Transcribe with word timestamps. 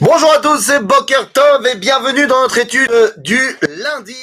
Bonjour 0.00 0.30
à 0.30 0.40
tous, 0.40 0.58
c'est 0.58 0.80
Boker 0.80 1.32
Tov 1.32 1.66
et 1.66 1.74
bienvenue 1.76 2.26
dans 2.26 2.42
notre 2.42 2.58
étude 2.58 3.14
du 3.16 3.40
lundi. 3.66 4.16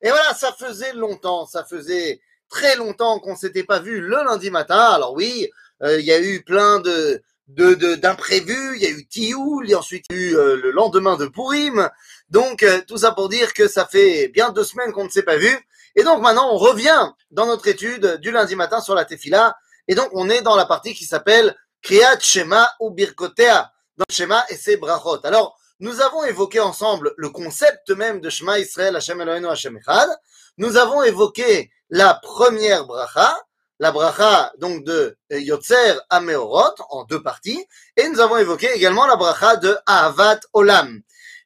Et 0.00 0.08
voilà, 0.08 0.32
ça 0.32 0.50
faisait 0.58 0.94
longtemps, 0.94 1.44
ça 1.44 1.62
faisait 1.62 2.22
très 2.48 2.74
longtemps 2.76 3.18
qu'on 3.18 3.36
s'était 3.36 3.62
pas 3.62 3.80
vu 3.80 4.00
le 4.00 4.16
lundi 4.24 4.50
matin. 4.50 4.78
Alors 4.78 5.12
oui, 5.12 5.50
euh, 5.82 6.00
il 6.00 6.06
y 6.06 6.12
a 6.12 6.18
eu 6.18 6.42
plein 6.42 6.80
de 6.80 7.22
de 7.48 7.74
d'imprévus, 7.96 8.76
il 8.76 8.82
y 8.82 8.86
a 8.86 8.88
eu 8.88 9.06
Tioul, 9.06 9.66
il 9.66 9.72
y 9.72 9.74
a 9.74 9.78
ensuite 9.78 10.06
eu 10.10 10.34
euh, 10.36 10.56
le 10.56 10.70
lendemain 10.70 11.18
de 11.18 11.26
Purim. 11.26 11.90
Donc 12.30 12.62
euh, 12.62 12.80
tout 12.88 12.96
ça 12.96 13.12
pour 13.12 13.28
dire 13.28 13.52
que 13.52 13.68
ça 13.68 13.84
fait 13.84 14.28
bien 14.28 14.48
deux 14.52 14.64
semaines 14.64 14.92
qu'on 14.92 15.04
ne 15.04 15.10
s'est 15.10 15.22
pas 15.22 15.36
vu. 15.36 15.54
Et 15.96 16.02
donc 16.02 16.22
maintenant 16.22 16.48
on 16.50 16.56
revient 16.56 17.10
dans 17.30 17.44
notre 17.44 17.68
étude 17.68 18.16
du 18.22 18.30
lundi 18.30 18.56
matin 18.56 18.80
sur 18.80 18.94
la 18.94 19.04
Tefila. 19.04 19.54
Et 19.86 19.94
donc 19.94 20.08
on 20.12 20.30
est 20.30 20.40
dans 20.40 20.56
la 20.56 20.64
partie 20.64 20.94
qui 20.94 21.04
s'appelle 21.04 21.54
Kriyat 21.82 22.20
Shema 22.20 22.70
ou 22.80 22.90
Birkotea 22.90 23.70
dans 24.00 24.06
le 24.08 24.14
Shema 24.14 24.44
et 24.48 24.56
ses 24.56 24.78
brachot. 24.78 25.24
Alors, 25.24 25.58
nous 25.78 26.00
avons 26.00 26.24
évoqué 26.24 26.58
ensemble 26.58 27.12
le 27.18 27.28
concept 27.28 27.90
même 27.90 28.20
de 28.20 28.30
Shema 28.30 28.58
Israël 28.58 28.96
Hashem 28.96 29.20
Eloheinu 29.20 29.46
Hashem 29.46 29.76
Echad. 29.76 30.08
Nous 30.56 30.78
avons 30.78 31.02
évoqué 31.02 31.70
la 31.90 32.14
première 32.14 32.86
bracha, 32.86 33.36
la 33.78 33.92
bracha 33.92 34.52
donc 34.58 34.84
de 34.84 35.18
Yotzer 35.30 35.98
Ameorot 36.08 36.74
en 36.88 37.04
deux 37.04 37.22
parties, 37.22 37.62
et 37.96 38.08
nous 38.08 38.20
avons 38.20 38.38
évoqué 38.38 38.70
également 38.74 39.06
la 39.06 39.16
bracha 39.16 39.56
de 39.56 39.76
Ahavat 39.84 40.40
Olam. 40.54 41.02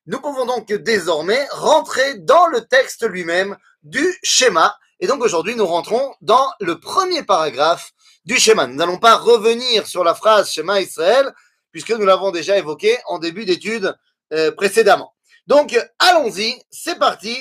Nous 0.06 0.20
pouvons 0.20 0.46
donc 0.46 0.72
désormais 0.72 1.48
rentrer 1.50 2.18
dans 2.18 2.46
le 2.46 2.60
texte 2.60 3.04
lui-même 3.04 3.56
du 3.82 4.16
schéma. 4.22 4.76
Et 5.00 5.08
donc 5.08 5.22
aujourd'hui, 5.22 5.56
nous 5.56 5.66
rentrons 5.66 6.14
dans 6.20 6.52
le 6.60 6.78
premier 6.78 7.24
paragraphe 7.24 7.90
du 8.24 8.36
schéma. 8.36 8.68
Nous 8.68 8.76
n'allons 8.76 8.98
pas 8.98 9.16
revenir 9.16 9.86
sur 9.86 10.04
la 10.04 10.14
phrase 10.14 10.50
schéma 10.50 10.80
Israël, 10.80 11.34
puisque 11.73 11.91
nous 11.91 12.05
l'avons 12.05 12.31
déjà 12.31 12.57
évoqué 12.57 12.97
en 13.07 13.19
début 13.19 13.45
d'étude 13.45 13.95
euh, 14.33 14.51
précédemment. 14.51 15.13
Donc, 15.47 15.77
allons-y, 15.99 16.61
c'est 16.69 16.99
parti. 16.99 17.37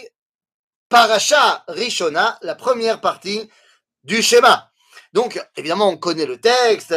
Paracha 0.88 1.64
Rishona, 1.68 2.38
la 2.42 2.54
première 2.54 3.00
partie 3.00 3.50
du 4.04 4.22
schéma. 4.22 4.70
Donc, 5.12 5.38
évidemment, 5.56 5.88
on 5.88 5.98
connaît 5.98 6.26
le 6.26 6.40
texte. 6.40 6.94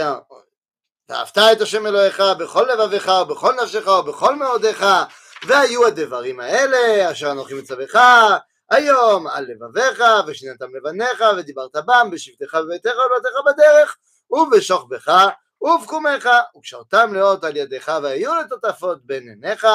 ואהבת 1.12 1.38
את 1.38 1.62
השם 1.62 1.88
אלוהיך 1.88 2.24
בכל 2.40 2.68
לבביך 2.74 3.12
ובכל 3.22 3.54
נפשך 3.64 3.88
ובכל 3.88 4.36
מאודיך 4.36 4.86
והיו 5.48 5.88
הדברים 5.88 6.40
האלה 6.40 7.12
אשר 7.12 7.32
אנוכי 7.32 7.54
מצווך 7.54 7.92
היום 8.72 9.28
על 9.28 9.46
לבביך 9.46 10.04
ושיננתם 10.28 10.76
לבניך 10.76 11.24
ודיברת 11.38 11.76
בם 11.76 12.10
בשבתך 12.12 12.56
בביתך 12.56 12.92
ובביתך 13.06 13.36
בדרך 13.46 13.98
ובשוכבך 14.32 15.30
ובקומך, 15.66 16.30
וקשרתם 16.58 17.14
לאות 17.14 17.44
על 17.44 17.58
ידיך, 17.58 17.92
והיו 18.04 18.36
לטוטפות 18.36 19.06
בין 19.06 19.28
עיניך, 19.28 19.68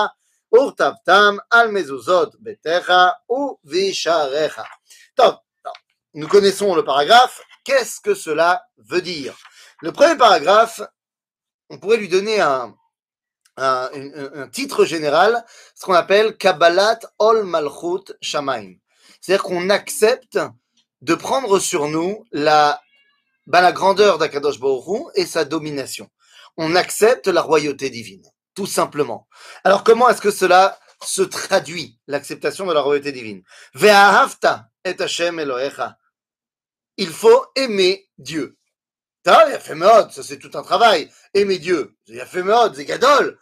וכתבתם 0.54 1.36
על 1.50 1.70
מזוזות 1.70 2.36
ביתך 2.40 2.92
ובשעריך. 3.30 4.60
טוב, 5.14 5.34
nous 6.14 6.28
connaissons 6.28 6.74
le 6.74 6.84
paragraphe. 6.84 7.42
Qu'est-ce 7.64 8.00
que 8.00 8.14
cela 8.14 8.66
veut 8.78 9.02
dire 9.02 9.36
Le 9.82 9.92
premier 9.92 10.16
paragraphe, 10.16 10.80
on 11.68 11.78
pourrait 11.78 11.98
lui 11.98 12.08
donner 12.08 12.40
un, 12.40 12.74
un, 13.56 13.90
un, 13.92 14.42
un 14.42 14.48
titre 14.48 14.84
général, 14.84 15.44
ce 15.74 15.84
qu'on 15.84 15.94
appelle 15.94 16.36
Kabbalat 16.36 17.00
Ol 17.18 17.44
Malchut 17.44 18.14
Shamaim. 18.20 18.76
C'est-à-dire 19.20 19.42
qu'on 19.42 19.68
accepte 19.68 20.38
de 21.02 21.14
prendre 21.14 21.58
sur 21.58 21.88
nous 21.88 22.24
la 22.32 22.80
ben, 23.47 23.61
la 23.61 23.71
grandeur 23.71 24.17
d'Akadosh 24.17 24.59
Baruch 24.59 25.11
et 25.15 25.25
sa 25.25 25.45
domination. 25.45 26.09
On 26.57 26.75
accepte 26.75 27.27
la 27.27 27.41
royauté 27.41 27.89
divine, 27.89 28.23
tout 28.55 28.67
simplement. 28.67 29.27
Alors 29.63 29.83
comment 29.83 30.09
est-ce 30.09 30.21
que 30.21 30.31
cela 30.31 30.79
se 31.03 31.21
traduit, 31.21 31.99
l'acceptation 32.07 32.65
de 32.65 32.73
la 32.73 32.81
royauté 32.81 33.11
divine? 33.11 33.43
Ve'ahavta 33.73 34.69
et 34.83 34.95
Hashem 34.99 35.39
Elohecha. 35.39 35.97
Il 36.97 37.09
faut 37.09 37.45
aimer 37.55 38.09
Dieu. 38.17 38.57
Ça 39.25 40.23
c'est 40.23 40.39
tout 40.39 40.51
un 40.55 40.63
travail. 40.63 41.11
Aimer 41.33 41.59
Dieu. 41.59 41.95
Il 42.07 42.19
a 42.19 42.25
fait 42.25 42.43
mode, 42.43 42.75
c'est 42.75 42.85
gadol. 42.85 43.39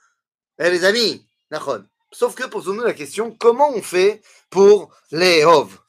Eh 0.60 0.70
les 0.70 0.84
amis, 0.84 1.26
Nachon. 1.52 1.86
Sauf 2.12 2.36
que 2.36 2.44
posons-nous 2.44 2.84
la 2.84 2.94
question, 2.94 3.36
comment 3.40 3.70
on 3.70 3.82
fait 3.82 4.22
pour 4.50 4.94
les 5.12 5.46
Hov? 5.46 5.80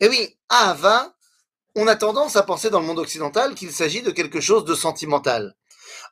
Eh 0.00 0.08
oui, 0.08 0.36
Ahava, 0.48 1.14
on 1.74 1.86
a 1.86 1.96
tendance 1.96 2.36
à 2.36 2.42
penser 2.42 2.70
dans 2.70 2.80
le 2.80 2.86
monde 2.86 2.98
occidental 2.98 3.54
qu'il 3.54 3.72
s'agit 3.72 4.02
de 4.02 4.10
quelque 4.10 4.40
chose 4.40 4.64
de 4.64 4.74
sentimental. 4.74 5.54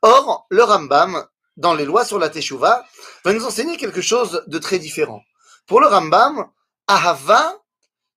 Or, 0.03 0.47
le 0.51 0.63
Rambam, 0.63 1.27
dans 1.57 1.75
les 1.75 1.85
lois 1.85 2.05
sur 2.05 2.19
la 2.19 2.31
Teshuvah, 2.31 2.85
va 3.25 3.33
nous 3.33 3.45
enseigner 3.45 3.77
quelque 3.77 4.01
chose 4.01 4.43
de 4.47 4.59
très 4.59 4.79
différent. 4.79 5.23
Pour 5.67 5.81
le 5.81 5.87
Rambam, 5.87 6.49
Ahava, 6.87 7.59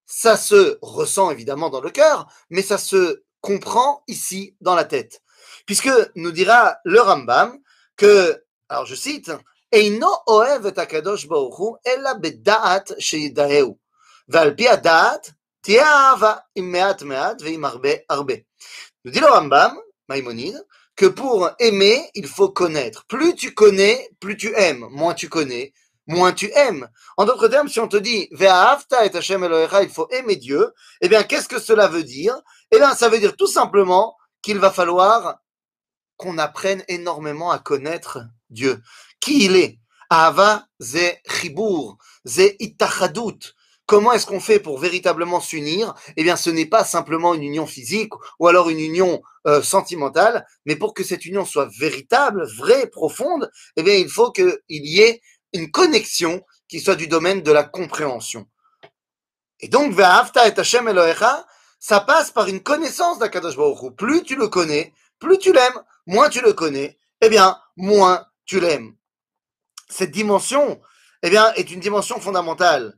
ça 0.05 0.37
se 0.37 0.77
ressent 0.81 1.31
évidemment 1.31 1.69
dans 1.69 1.81
le 1.81 1.89
cœur, 1.89 2.27
mais 2.49 2.61
ça 2.61 2.77
se 2.77 3.23
comprend 3.41 4.03
ici 4.07 4.55
dans 4.61 4.75
la 4.75 4.85
tête. 4.85 5.21
Puisque 5.65 5.89
nous 6.15 6.31
dira 6.31 6.77
le 6.85 7.01
Rambam 7.01 7.59
que, 7.97 8.43
alors 8.69 8.85
je 8.85 8.95
cite, 8.95 9.31
Eino 9.71 10.07
oev 10.27 10.71
ella 11.83 12.13
bedaat. 12.13 12.85
Val 15.67 16.43
pi 16.55 16.61
da'at 16.71 16.97
nous 19.05 19.11
dit 19.11 19.19
le 19.19 19.25
Rambam, 19.27 19.77
Maïmonide, 20.07 20.65
que 20.95 21.05
pour 21.05 21.49
aimer, 21.59 22.09
il 22.13 22.27
faut 22.27 22.49
connaître. 22.49 23.05
Plus 23.07 23.35
tu 23.35 23.53
connais, 23.53 24.09
plus 24.19 24.37
tu 24.37 24.53
aimes. 24.55 24.87
Moins 24.91 25.13
tu 25.13 25.27
connais, 25.27 25.73
moins 26.07 26.31
tu 26.31 26.51
aimes. 26.53 26.87
En 27.17 27.25
d'autres 27.25 27.47
termes, 27.47 27.67
si 27.67 27.79
on 27.79 27.87
te 27.87 27.97
dit 27.97 28.27
Ve'ahavta 28.31 29.05
et 29.05 29.15
Hashem 29.15 29.47
il 29.81 29.89
faut 29.89 30.07
aimer 30.11 30.35
Dieu, 30.35 30.71
eh 31.01 31.09
bien, 31.09 31.23
qu'est-ce 31.23 31.49
que 31.49 31.59
cela 31.59 31.87
veut 31.87 32.03
dire? 32.03 32.39
Eh 32.71 32.77
bien, 32.77 32.93
ça 32.95 33.09
veut 33.09 33.19
dire 33.19 33.35
tout 33.35 33.47
simplement 33.47 34.15
qu'il 34.41 34.59
va 34.59 34.71
falloir 34.71 35.39
qu'on 36.17 36.37
apprenne 36.37 36.83
énormément 36.87 37.51
à 37.51 37.59
connaître 37.59 38.19
Dieu. 38.49 38.81
Qui 39.19 39.45
il 39.45 39.55
est? 39.55 39.79
Ahava, 40.09 40.65
ze 40.79 41.13
chibur, 41.27 41.97
ze 42.25 42.55
itachadut. 42.59 43.55
Comment 43.85 44.13
est-ce 44.13 44.25
qu'on 44.25 44.39
fait 44.39 44.59
pour 44.59 44.79
véritablement 44.79 45.41
s'unir? 45.41 45.93
Eh 46.15 46.23
bien, 46.23 46.37
ce 46.37 46.49
n'est 46.49 46.65
pas 46.65 46.85
simplement 46.85 47.33
une 47.33 47.43
union 47.43 47.67
physique 47.67 48.13
ou 48.39 48.47
alors 48.47 48.69
une 48.69 48.79
union 48.79 49.21
euh, 49.45 49.61
sentimentale, 49.61 50.47
mais 50.65 50.77
pour 50.77 50.93
que 50.93 51.03
cette 51.03 51.25
union 51.25 51.43
soit 51.43 51.69
véritable, 51.77 52.47
vraie, 52.57 52.87
profonde, 52.87 53.51
eh 53.75 53.83
bien, 53.83 53.95
il 53.95 54.07
faut 54.07 54.31
qu'il 54.31 54.57
y 54.69 55.01
ait 55.01 55.21
une 55.51 55.69
connexion 55.69 56.41
qui 56.69 56.79
soit 56.79 56.95
du 56.95 57.07
domaine 57.07 57.41
de 57.41 57.51
la 57.51 57.63
compréhension. 57.63 58.47
Et 59.59 59.67
donc, 59.67 59.93
Ve'afta 59.93 60.47
et 60.47 60.57
Hashem 60.57 60.89
ça 61.79 61.99
passe 61.99 62.31
par 62.31 62.47
une 62.47 62.63
connaissance 62.63 63.19
d'Akadosh 63.19 63.57
Baruch 63.57 63.93
Plus 63.97 64.23
tu 64.23 64.37
le 64.37 64.47
connais, 64.47 64.93
plus 65.19 65.37
tu 65.37 65.51
l'aimes, 65.51 65.83
moins 66.07 66.29
tu 66.29 66.41
le 66.41 66.53
connais, 66.53 66.97
eh 67.19 67.27
bien, 67.27 67.59
moins 67.75 68.25
tu 68.45 68.61
l'aimes. 68.61 68.95
Cette 69.89 70.11
dimension, 70.11 70.79
eh 71.21 71.29
bien, 71.29 71.51
est 71.55 71.69
une 71.71 71.81
dimension 71.81 72.21
fondamentale 72.21 72.97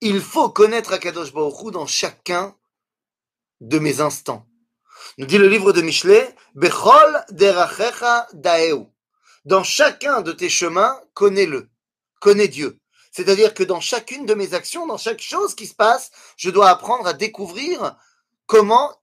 il 0.00 0.20
faut 0.20 0.48
connaître 0.48 0.92
Akadosh 0.92 1.32
Baruch 1.32 1.72
dans 1.72 1.86
chacun 1.86 2.54
de 3.60 3.78
mes 3.78 4.00
instants. 4.00 4.46
Nous 5.16 5.26
dit 5.26 5.38
le 5.38 5.48
livre 5.48 5.72
de 5.72 5.82
Michelet, 5.82 6.34
Bechol 6.54 7.24
derachecha 7.30 8.28
daeu. 8.32 8.86
Dans 9.44 9.62
chacun 9.62 10.20
de 10.20 10.32
tes 10.32 10.48
chemins, 10.48 11.00
connais-le. 11.14 11.70
Connais 12.20 12.48
Dieu. 12.48 12.78
C'est-à-dire 13.12 13.54
que 13.54 13.62
dans 13.62 13.80
chacune 13.80 14.26
de 14.26 14.34
mes 14.34 14.54
actions, 14.54 14.86
dans 14.86 14.98
chaque 14.98 15.20
chose 15.20 15.54
qui 15.54 15.66
se 15.66 15.74
passe, 15.74 16.10
je 16.36 16.50
dois 16.50 16.70
apprendre 16.70 17.06
à 17.06 17.12
découvrir 17.12 17.96
comment, 18.46 18.94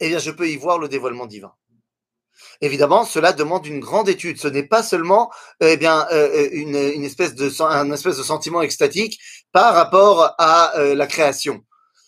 eh 0.00 0.08
bien, 0.08 0.18
je 0.18 0.30
peux 0.30 0.48
y 0.48 0.56
voir 0.56 0.78
le 0.78 0.88
dévoilement 0.88 1.26
divin. 1.26 1.54
Évidemment, 2.60 3.04
cela 3.04 3.32
demande 3.32 3.66
une 3.66 3.80
grande 3.80 4.08
étude. 4.08 4.38
Ce 4.38 4.48
n'est 4.48 4.62
pas 4.62 4.82
seulement 4.82 5.30
euh, 5.62 5.70
eh 5.72 5.76
bien 5.76 6.06
euh, 6.12 6.28
euh, 6.34 6.48
une, 6.52 6.76
une, 6.76 7.04
espèce 7.04 7.34
de 7.34 7.50
un 7.62 7.90
espèce 7.92 8.16
de 8.16 8.22
sentiment 8.22 8.62
extatique 8.62 9.18
par 9.52 9.74
rapport 9.74 10.34
à 10.38 10.72
la 10.76 11.06
création. 11.06 11.64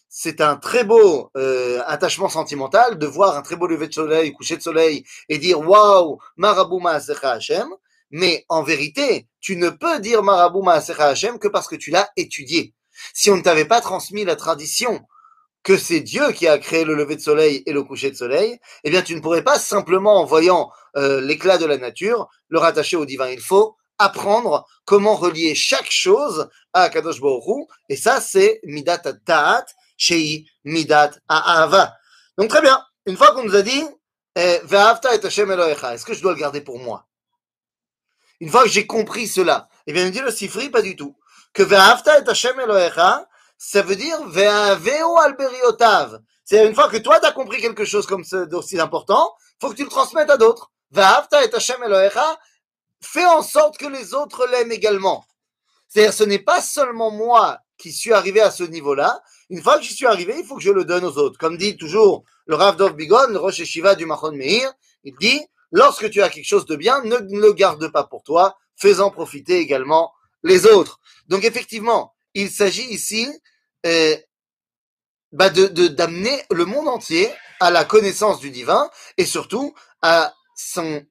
C'est 0.09 0.41
un 0.41 0.57
très 0.57 0.85
beau 0.85 1.31
attachement 1.87 2.29
sentimental 2.29 2.99
de 2.99 3.07
voir 3.07 3.37
un 3.37 3.43
très 3.43 3.57
beau 3.57 3.67
lever 3.67 3.89
de 3.89 3.95
soleil, 3.95 4.33
coucher 4.33 4.57
de 4.57 4.63
soleil 4.63 5.05
et 5.29 5.39
dire 5.39 5.61
waouh, 5.61 6.19
marabou 6.37 6.81
ma'asecha. 6.81 7.39
Mais 8.11 8.45
en 8.49 8.63
vérité, 8.63 9.29
tu 9.41 9.57
ne 9.57 9.71
peux 9.71 10.01
dire 10.01 10.23
marabou 10.23 10.63
ma'asecha 10.63 11.07
Hashem 11.07 11.39
que 11.39 11.49
parce 11.49 11.69
que 11.69 11.77
tu 11.77 11.91
l'as 11.91 12.09
étudié. 12.17 12.75
Si 13.15 13.31
on 13.31 13.37
ne 13.37 13.43
t'avait 13.43 13.65
pas 13.65 13.81
transmis 13.81 14.25
la 14.25 14.37
tradition 14.37 15.01
que 15.69 15.77
c'est 15.77 16.01
Dieu 16.01 16.33
qui 16.33 16.49
a 16.49 16.57
créé 16.57 16.87
le 16.87 16.95
lever 16.95 17.15
de 17.15 17.21
soleil 17.21 17.63
et 17.67 17.75
le 17.75 17.83
coucher 17.83 18.11
de 18.11 18.17
soleil, 18.17 18.59
eh 18.85 18.91
bien 18.91 19.03
tu 19.03 19.15
ne 19.15 19.21
pourrais 19.21 19.45
pas 19.45 19.59
simplement 19.59 20.19
en 20.19 20.25
voyant 20.25 20.73
euh, 20.97 21.21
l'éclat 21.21 21.59
de 21.59 21.67
la 21.67 21.77
nature 21.77 22.31
le 22.49 22.59
rattacher 22.59 22.97
au 22.97 23.05
divin. 23.05 23.29
Il 23.29 23.43
faut 23.43 23.77
apprendre 23.99 24.67
comment 24.87 25.15
relier 25.15 25.55
chaque 25.55 25.91
chose 25.91 26.49
à 26.73 26.89
Kadosh 26.89 27.21
Baruch 27.21 27.69
et 27.91 27.97
ça 27.97 28.19
c'est 28.23 28.61
midat 28.65 28.97
ta'at 28.97 29.67
shei 29.99 30.47
midat 30.65 31.11
ha'ava. 31.29 31.95
Donc 32.39 32.49
très 32.49 32.63
bien, 32.63 32.83
une 33.05 33.19
fois 33.19 33.33
qu'on 33.33 33.45
nous 33.45 33.55
a 33.55 33.61
dit 33.61 33.85
eh, 34.37 34.61
ve'avta 34.65 35.17
est-ce 35.17 36.07
que 36.07 36.15
je 36.15 36.23
dois 36.23 36.33
le 36.33 36.39
garder 36.39 36.63
pour 36.63 36.79
moi? 36.79 37.07
Une 38.41 38.49
fois 38.49 38.63
que 38.63 38.71
j'ai 38.71 38.87
compris 38.87 39.29
cela, 39.29 39.69
eh 39.87 39.93
bien, 39.93 40.05
il 40.05 40.07
me 40.07 40.13
dit 40.13 40.21
le 40.21 40.31
Sifri, 40.31 40.71
pas 40.71 40.81
du 40.81 40.97
tout. 40.97 41.15
Que 41.53 41.63
Ve'afta 41.63 42.21
et 42.21 42.27
Hashem 42.27 42.59
Elohecha, 42.59 43.28
ça 43.59 43.83
veut 43.83 43.97
dire 43.97 44.25
Ve'aveo 44.29 45.19
alberiotav. 45.19 46.21
C'est 46.45 46.67
une 46.67 46.75
fois 46.75 46.89
que 46.89 46.97
toi, 46.97 47.21
tu 47.21 47.27
as 47.27 47.33
compris 47.33 47.61
quelque 47.61 47.85
chose 47.85 48.07
comme 48.07 48.25
d'aussi 48.47 48.81
important, 48.81 49.35
faut 49.61 49.69
que 49.71 49.75
tu 49.75 49.83
le 49.83 49.91
transmettes 49.91 50.31
à 50.31 50.37
d'autres. 50.37 50.71
Ve'afta 50.93 51.45
et 51.45 51.55
Hashem 51.55 51.83
Elohecha, 51.83 52.39
fais 53.03 53.27
en 53.27 53.43
sorte 53.43 53.77
que 53.77 53.87
les 53.87 54.15
autres 54.15 54.47
l'aiment 54.47 54.73
également. 54.73 55.27
C'est-à-dire, 55.89 56.13
ce 56.13 56.25
n'est 56.25 56.39
pas 56.39 56.63
seulement 56.63 57.11
moi 57.11 57.59
qui 57.77 57.93
suis 57.93 58.13
arrivé 58.13 58.41
à 58.41 58.51
ce 58.51 58.65
niveau-là. 58.65 59.23
Une 59.51 59.63
fois 59.63 59.79
que 59.79 59.85
j'y 59.85 59.95
suis 59.95 60.07
arrivé, 60.07 60.35
il 60.39 60.45
faut 60.45 60.57
que 60.57 60.63
je 60.63 60.71
le 60.71 60.85
donne 60.85 61.05
aux 61.05 61.19
autres. 61.19 61.39
Comme 61.39 61.57
dit 61.57 61.77
toujours 61.77 62.25
le 62.47 62.55
Rav 62.57 62.77
Dov 62.77 62.95
Bigon, 62.95 63.29
le 63.29 63.39
Rosh 63.39 63.63
Shiva 63.65 63.95
du 63.95 64.07
Machon 64.07 64.33
Meir, 64.33 64.73
il 65.05 65.15
dit, 65.17 65.41
lorsque 65.71 66.11
tu 66.11 66.23
as 66.23 66.29
quelque 66.29 66.47
chose 66.47 66.67
de 66.67 66.77
bien, 66.77 67.03
ne 67.03 67.17
le 67.17 67.53
garde 67.53 67.91
pas 67.91 68.05
pour 68.05 68.23
toi, 68.23 68.57
fais-en 68.77 69.11
profiter 69.11 69.59
également 69.59 70.13
les 70.43 70.67
autres. 70.67 71.01
Donc 71.29 71.45
effectivement, 71.45 72.15
il 72.39 72.51
s'agit 72.51 72.85
ici 72.85 73.29
euh, 73.85 74.17
bah 75.33 75.51
de 75.51 75.67
d'amener 75.89 76.43
le 76.51 76.65
monde 76.65 76.89
entier 76.89 77.31
à 77.61 77.71
la 77.71 77.85
connaissance 77.85 78.39
du 78.39 78.51
divin 78.51 78.89
et 79.17 79.27
surtout 79.27 79.75
à 80.03 80.33
son 80.57 81.05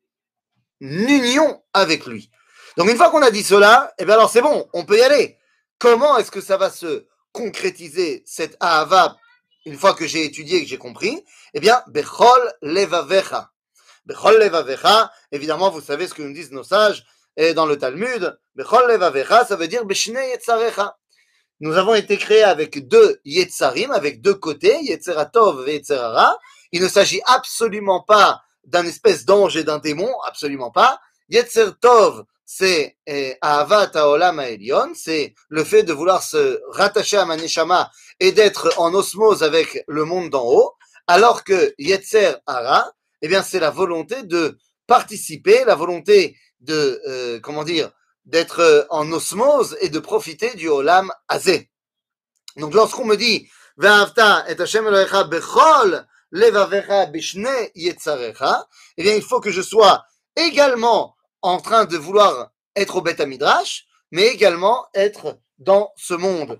union 0.79 1.62
avec 1.74 2.06
lui. 2.06 2.31
Donc 2.77 2.89
une 2.89 2.97
fois 2.97 3.09
qu'on 3.12 3.21
a 3.21 3.31
dit 3.31 3.44
cela, 3.44 3.94
eh 3.97 4.06
bien 4.06 4.13
alors 4.13 4.29
c'est 4.29 4.41
bon, 4.41 4.69
on 4.74 4.85
peut 4.85 4.97
y 4.97 5.01
aller. 5.01 5.38
Comment 5.79 6.18
est-ce 6.18 6.31
que 6.31 6.41
ça 6.41 6.57
va 6.57 6.69
se 6.69 7.06
concrétiser 7.33 8.24
cette 8.25 8.56
ahava 8.59 9.18
une 9.65 9.77
fois 9.77 9.94
que 9.94 10.07
j'ai 10.07 10.24
étudié 10.24 10.57
et 10.59 10.63
que 10.63 10.69
j'ai 10.69 10.77
compris? 10.77 11.24
Eh 11.53 11.59
bien, 11.59 11.83
bechol 11.88 12.53
levavecha. 12.62 13.51
Bechol 14.06 14.39
levavecha, 14.39 15.12
évidemment, 15.31 15.69
vous 15.69 15.81
savez 15.81 16.07
ce 16.07 16.13
que 16.13 16.21
nous 16.21 16.33
disent 16.33 16.51
nos 16.51 16.63
sages 16.63 17.06
dans 17.56 17.65
le 17.65 17.77
Talmud. 17.77 18.39
Bechol 18.56 18.89
levavecha, 18.89 19.45
ça 19.45 19.56
veut 19.56 19.68
dire 19.68 19.85
beshne 19.85 20.15
yetzarecha. 20.15 20.97
Nous 21.59 21.75
avons 21.75 21.95
été 21.95 22.18
créés 22.18 22.44
avec 22.44 22.88
deux 22.88 23.19
yetzarim, 23.25 23.92
avec 23.92 24.21
deux 24.21 24.36
côtés, 24.36 24.77
yetzeratov 24.83 25.68
et 25.68 25.75
yetzerara. 25.75 26.38
Il 26.71 26.81
ne 26.81 26.88
s'agit 26.88 27.21
absolument 27.25 28.04
pas 28.04 28.42
d'un 28.65 28.86
espèce 28.86 29.25
d'ange 29.25 29.57
et 29.57 29.63
d'un 29.63 29.80
démon, 29.80 30.13
absolument 30.27 30.71
pas. 30.71 31.00
Yetzertov, 31.30 32.24
c'est 32.45 32.98
eh, 33.06 33.36
Ahavat 33.42 33.92
Haolam 33.95 34.39
Elion, 34.39 34.92
c'est 34.94 35.33
le 35.50 35.63
fait 35.63 35.83
de 35.83 35.94
vouloir 35.94 36.24
se 36.24 36.62
rattacher 36.71 37.18
à 37.18 37.25
Maneshama 37.25 37.92
et 38.19 38.31
d'être 38.31 38.74
en 38.77 38.94
osmose 38.94 39.44
avec 39.44 39.83
le 39.88 40.06
monde 40.06 40.30
d'en 40.30 40.45
haut, 40.45 40.74
alors 41.07 41.44
que 41.44 41.74
Yetzer 41.77 42.36
Hara, 42.45 42.92
eh 43.21 43.27
bien, 43.27 43.42
c'est 43.42 43.60
la 43.60 43.71
volonté 43.71 44.24
de 44.24 44.57
participer, 44.86 45.65
la 45.65 45.75
volonté 45.75 46.38
de, 46.62 47.01
euh, 47.07 47.39
comment 47.42 47.63
dire, 47.63 47.92
d'être 48.27 48.59
euh, 48.59 48.83
en 48.89 49.12
osmose 49.12 49.77
et 49.81 49.89
de 49.89 50.00
profiter 50.00 50.53
du 50.56 50.68
Olam 50.68 51.12
Azé. 51.27 51.71
Donc, 52.57 52.74
lorsqu'on 52.74 53.06
me 53.06 53.15
dit, 53.15 53.50
et 53.81 54.62
Hashem 54.62 54.85
bechol 55.29 56.07
levavecha 56.31 57.06
bishne 57.07 57.47
yetzarecha, 57.74 58.68
eh 58.97 59.03
bien, 59.03 59.15
il 59.15 59.21
faut 59.21 59.39
que 59.39 59.51
je 59.51 59.62
sois 59.62 60.06
également 60.35 61.15
en 61.41 61.59
train 61.59 61.85
de 61.85 61.97
vouloir 61.97 62.51
être 62.75 62.97
au 62.97 63.01
Beth 63.01 63.21
Midrash, 63.21 63.85
mais 64.12 64.27
également 64.27 64.88
être 64.94 65.39
dans 65.57 65.94
ce 65.95 66.13
monde. 66.13 66.59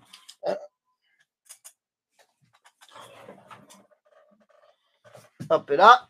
Hop 5.50 5.70
là. 5.70 6.08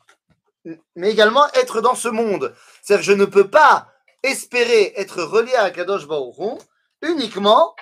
Mais 0.96 1.12
également 1.12 1.48
être 1.54 1.82
dans 1.82 1.96
ce 1.96 2.10
monde. 2.10 2.56
C'est-à-dire 2.82 3.06
je 3.06 3.14
ne 3.14 3.26
peux 3.26 3.50
pas 3.50 3.88
espérer 4.28 4.94
être 4.96 5.24
relié 5.24 5.54
à 5.56 5.70
Kadosh 5.72 6.08
Baruch 6.08 6.60
uniquement 7.02 7.76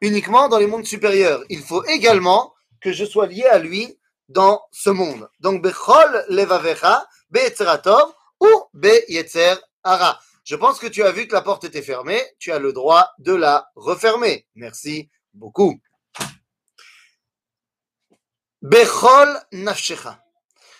uniquement 0.00 0.48
dans 0.48 0.58
les 0.58 0.66
mondes 0.66 0.86
supérieurs. 0.86 1.42
Il 1.48 1.62
faut 1.62 1.84
également 1.84 2.54
que 2.80 2.92
je 2.92 3.04
sois 3.04 3.26
lié 3.26 3.44
à 3.44 3.58
lui 3.58 3.98
dans 4.28 4.62
ce 4.70 4.90
monde. 4.90 5.28
Donc, 5.40 5.62
Bechol 5.62 6.24
Levavecha, 6.28 7.06
Be'etzeratov, 7.30 8.12
ou 8.40 8.48
B 8.72 8.86
Yetzer 9.08 9.56
Ara. 9.84 10.18
Je 10.44 10.56
pense 10.56 10.78
que 10.78 10.86
tu 10.86 11.02
as 11.02 11.12
vu 11.12 11.28
que 11.28 11.34
la 11.34 11.42
porte 11.42 11.64
était 11.64 11.82
fermée, 11.82 12.22
tu 12.38 12.50
as 12.52 12.58
le 12.58 12.72
droit 12.72 13.10
de 13.18 13.34
la 13.34 13.68
refermer. 13.76 14.46
Merci 14.54 15.10
beaucoup. 15.34 15.78
Bechol 18.62 19.40
Nafshecha. 19.52 20.22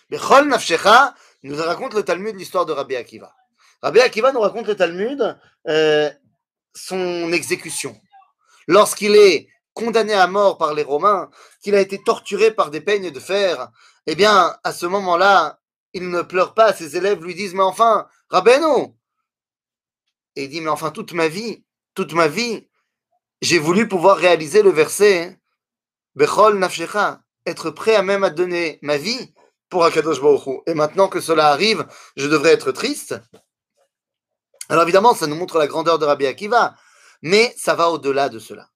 Bechol 0.09 0.49
Nafshecha 0.49 1.15
nous 1.43 1.57
raconte 1.57 1.95
le 1.95 2.03
Talmud 2.03 2.37
l'histoire 2.37 2.67
de 2.67 2.73
Rabbi 2.73 2.97
Akiva. 2.97 3.35
Rabbi 3.83 4.01
Akiva 4.01 4.33
nous 4.33 4.41
raconte 4.41 4.67
le 4.67 4.77
Talmud 4.77 5.37
euh, 5.69 6.11
son 6.75 7.33
exécution. 7.33 7.97
Lorsqu'il 8.67 9.17
est 9.17 9.49
condamné 9.73 10.13
à 10.13 10.27
mort 10.27 10.59
par 10.59 10.75
les 10.75 10.83
Romains, 10.83 11.31
qu'il 11.63 11.75
a 11.75 11.81
été 11.81 12.03
torturé 12.03 12.51
par 12.51 12.71
des 12.71 12.81
peignes 12.81 13.11
de 13.11 13.21
fer, 13.21 13.71
eh 14.07 14.15
bien, 14.15 14.57
à 14.65 14.73
ce 14.73 14.87
moment-là, 14.87 15.61
il 15.93 16.11
ne 16.11 16.23
pleure 16.23 16.55
pas, 16.55 16.73
ses 16.73 16.97
élèves 16.97 17.23
lui 17.25 17.35
disent, 17.35 17.55
mais 17.55 17.63
enfin, 17.63 18.07
Rabbeinu 18.29 18.95
Et 20.37 20.45
il 20.45 20.51
dit, 20.51 20.61
mais 20.61 20.69
enfin, 20.71 20.91
toute 20.91 21.13
ma 21.13 21.29
vie, 21.29 21.65
toute 21.95 22.13
ma 22.13 22.29
vie, 22.29 22.69
j'ai 23.41 23.59
voulu 23.59 23.89
pouvoir 23.89 24.17
réaliser 24.17 24.63
le 24.63 24.71
verset, 24.71 25.39
Bechol 26.15 26.59
Nafshecha, 26.59 27.23
être 27.47 27.71
prêt 27.71 27.95
à 27.95 28.03
même 28.03 28.25
à 28.25 28.31
donner 28.31 28.79
ma 28.83 28.99
vie 28.99 29.35
pour 29.69 29.85
Akadosh 29.85 30.21
Baruch 30.21 30.63
Et 30.67 30.75
maintenant 30.75 31.09
que 31.09 31.21
cela 31.21 31.49
arrive, 31.49 31.87
je 32.17 32.27
devrais 32.27 32.53
être 32.53 32.73
triste. 32.73 33.15
Alors 34.71 34.85
évidemment, 34.85 35.15
ça 35.15 35.27
nous 35.27 35.35
montre 35.35 35.59
la 35.59 35.67
grandeur 35.67 35.99
de 35.99 36.05
Rabbi 36.05 36.27
Akiva, 36.27 36.77
mais 37.23 37.53
ça 37.59 37.75
va 37.75 37.91
au-delà 37.91 38.29
de 38.29 38.39
cela. 38.39 38.69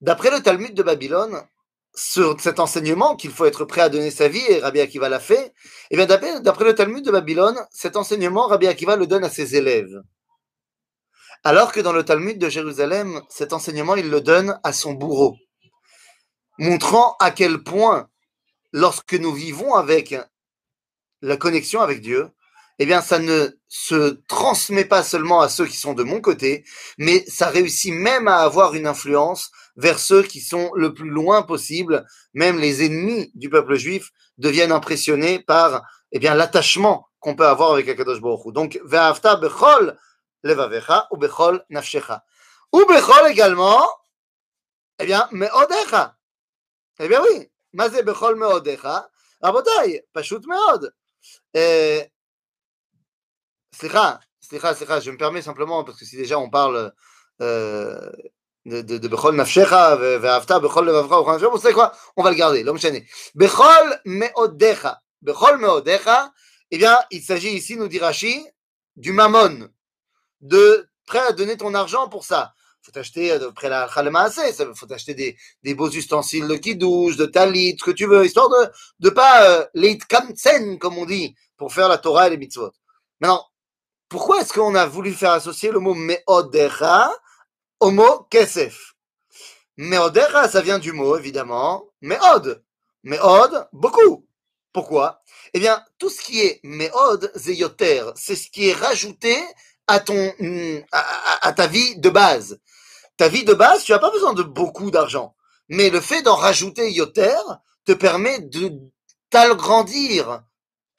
D'après 0.00 0.30
le 0.30 0.40
Talmud 0.40 0.72
de 0.72 0.84
Babylone, 0.84 1.42
sur 1.96 2.40
cet 2.40 2.60
enseignement 2.60 3.16
qu'il 3.16 3.32
faut 3.32 3.44
être 3.44 3.64
prêt 3.64 3.80
à 3.80 3.88
donner 3.88 4.12
sa 4.12 4.28
vie, 4.28 4.44
et 4.48 4.60
Rabbi 4.60 4.80
Akiva 4.80 5.08
l'a 5.08 5.18
fait, 5.18 5.46
et 5.46 5.52
eh 5.90 5.96
bien 5.96 6.06
d'après 6.06 6.64
le 6.64 6.76
Talmud 6.76 7.04
de 7.04 7.10
Babylone, 7.10 7.58
cet 7.72 7.96
enseignement, 7.96 8.46
Rabbi 8.46 8.68
Akiva 8.68 8.94
le 8.94 9.08
donne 9.08 9.24
à 9.24 9.30
ses 9.30 9.56
élèves. 9.56 10.00
Alors 11.42 11.72
que 11.72 11.80
dans 11.80 11.92
le 11.92 12.04
Talmud 12.04 12.38
de 12.38 12.48
Jérusalem, 12.48 13.20
cet 13.28 13.52
enseignement, 13.52 13.96
il 13.96 14.10
le 14.10 14.20
donne 14.20 14.60
à 14.62 14.72
son 14.72 14.92
bourreau, 14.92 15.36
montrant 16.56 17.16
à 17.18 17.32
quel 17.32 17.64
point, 17.64 18.08
lorsque 18.72 19.14
nous 19.14 19.32
vivons 19.32 19.74
avec 19.74 20.14
la 21.20 21.36
connexion 21.36 21.80
avec 21.80 22.00
Dieu, 22.00 22.30
eh 22.82 22.86
bien, 22.86 23.02
ça 23.02 23.18
ne 23.18 23.50
se 23.68 24.22
transmet 24.26 24.86
pas 24.86 25.02
seulement 25.02 25.42
à 25.42 25.50
ceux 25.50 25.66
qui 25.66 25.76
sont 25.76 25.92
de 25.92 26.02
mon 26.02 26.22
côté, 26.22 26.64
mais 26.96 27.22
ça 27.28 27.50
réussit 27.50 27.92
même 27.92 28.26
à 28.26 28.38
avoir 28.38 28.74
une 28.74 28.86
influence 28.86 29.50
vers 29.76 29.98
ceux 29.98 30.22
qui 30.22 30.40
sont 30.40 30.70
le 30.74 30.94
plus 30.94 31.10
loin 31.10 31.42
possible. 31.42 32.06
Même 32.32 32.58
les 32.58 32.82
ennemis 32.82 33.30
du 33.34 33.50
peuple 33.50 33.74
juif 33.74 34.08
deviennent 34.38 34.72
impressionnés 34.72 35.40
par 35.40 35.82
eh 36.10 36.18
bien 36.18 36.34
l'attachement 36.34 37.06
qu'on 37.18 37.36
peut 37.36 37.46
avoir 37.46 37.72
avec 37.72 37.86
Akadosh 37.86 38.22
Baruch 38.22 38.50
Donc, 38.54 38.80
ve'afta 38.82 39.36
bechol 39.36 39.98
levavecha 40.42 41.06
ou 41.10 41.18
bechol 41.18 41.62
nafshecha. 41.68 42.24
Ou 42.72 42.86
bechol 42.86 43.30
également, 43.30 43.86
eh 44.98 45.04
bien, 45.04 45.28
meodecha. 45.32 46.16
Eh 46.98 47.08
bien 47.08 47.20
oui, 47.20 47.46
mazé 47.74 48.02
bechol 48.02 48.36
meodecha. 48.36 49.10
Rabotai, 49.42 50.02
pashut 50.14 50.40
meod. 50.46 50.94
Slicha, 53.72 54.20
slicha, 54.40 54.74
slicha, 54.74 55.00
je 55.00 55.10
me 55.10 55.16
permets 55.16 55.42
simplement, 55.42 55.84
parce 55.84 55.98
que 55.98 56.04
si 56.04 56.16
déjà 56.16 56.38
on 56.38 56.50
parle 56.50 56.92
euh, 57.40 58.10
de, 58.66 58.82
de, 58.82 59.08
Bechol 59.08 59.36
Nafshecha, 59.36 59.96
Ve'avta, 59.96 60.60
Bechol 60.60 60.86
Levavcha, 60.86 61.48
vous 61.48 61.58
savez 61.58 61.74
quoi? 61.74 61.92
On 62.16 62.22
va 62.22 62.30
le 62.30 62.36
garder, 62.36 62.62
l'homme 62.62 62.78
chané. 62.78 63.06
Bechol 63.34 64.00
Meodecha, 64.04 65.00
Bechol 65.22 65.58
Meodecha, 65.58 66.32
eh 66.70 66.78
bien, 66.78 66.98
il 67.10 67.22
s'agit 67.22 67.50
ici, 67.50 67.76
nous 67.76 67.88
dit 67.88 67.98
Rashi, 67.98 68.46
du 68.96 69.12
mammon, 69.12 69.68
de 70.40 70.88
prêt 71.06 71.20
à 71.20 71.32
donner 71.32 71.56
ton 71.56 71.74
argent 71.74 72.08
pour 72.08 72.24
ça. 72.24 72.52
faut 72.82 72.96
acheter, 72.98 73.36
près 73.54 73.68
la 73.68 73.88
Khalemaase, 73.92 74.40
il 74.46 74.74
faut 74.74 74.92
acheter 74.92 75.14
des, 75.14 75.36
des 75.62 75.74
beaux 75.74 75.90
ustensiles 75.90 76.46
de 76.46 76.56
kidouche, 76.56 77.16
de 77.16 77.26
talit, 77.26 77.76
ce 77.78 77.84
que 77.84 77.90
tu 77.90 78.06
veux, 78.06 78.24
histoire 78.24 78.48
de 78.48 78.70
ne 79.00 79.10
pas 79.10 79.48
euh, 79.48 79.66
les 79.74 79.98
kamtsen, 79.98 80.78
comme 80.78 80.98
on 80.98 81.06
dit, 81.06 81.34
pour 81.56 81.72
faire 81.72 81.88
la 81.88 81.98
Torah 81.98 82.28
et 82.28 82.30
les 82.30 82.36
mitzvot. 82.36 82.72
Maintenant, 83.20 83.44
pourquoi 84.10 84.40
est-ce 84.40 84.52
qu'on 84.52 84.74
a 84.74 84.86
voulu 84.86 85.14
faire 85.14 85.30
associer 85.30 85.70
le 85.70 85.78
mot 85.78 85.94
meodecha 85.94 87.12
au 87.78 87.92
mot 87.92 88.26
kesef? 88.28 88.96
Meodecha, 89.76 90.48
ça 90.48 90.60
vient 90.60 90.80
du 90.80 90.92
mot, 90.92 91.16
évidemment, 91.16 91.84
meod. 92.02 92.62
Meod, 93.04 93.68
beaucoup. 93.72 94.26
Pourquoi? 94.72 95.22
Eh 95.54 95.60
bien, 95.60 95.82
tout 95.98 96.10
ce 96.10 96.20
qui 96.22 96.40
est 96.40 96.60
meod, 96.64 97.30
zeyoter, 97.36 98.02
c'est 98.16 98.34
ce 98.34 98.50
qui 98.50 98.68
est 98.68 98.74
rajouté 98.74 99.36
à, 99.86 100.00
ton, 100.00 100.34
à, 100.90 101.52
ta 101.52 101.68
vie 101.68 101.96
de 101.96 102.10
base. 102.10 102.60
Ta 103.16 103.28
vie 103.28 103.44
de 103.44 103.54
base, 103.54 103.84
tu 103.84 103.92
n'as 103.92 103.98
pas 104.00 104.10
besoin 104.10 104.32
de 104.34 104.42
beaucoup 104.42 104.90
d'argent. 104.90 105.36
Mais 105.68 105.88
le 105.88 106.00
fait 106.00 106.22
d'en 106.22 106.36
rajouter 106.36 106.90
yoter 106.90 107.38
te 107.84 107.92
permet 107.92 108.40
de 108.40 108.72
t'agrandir 109.30 110.42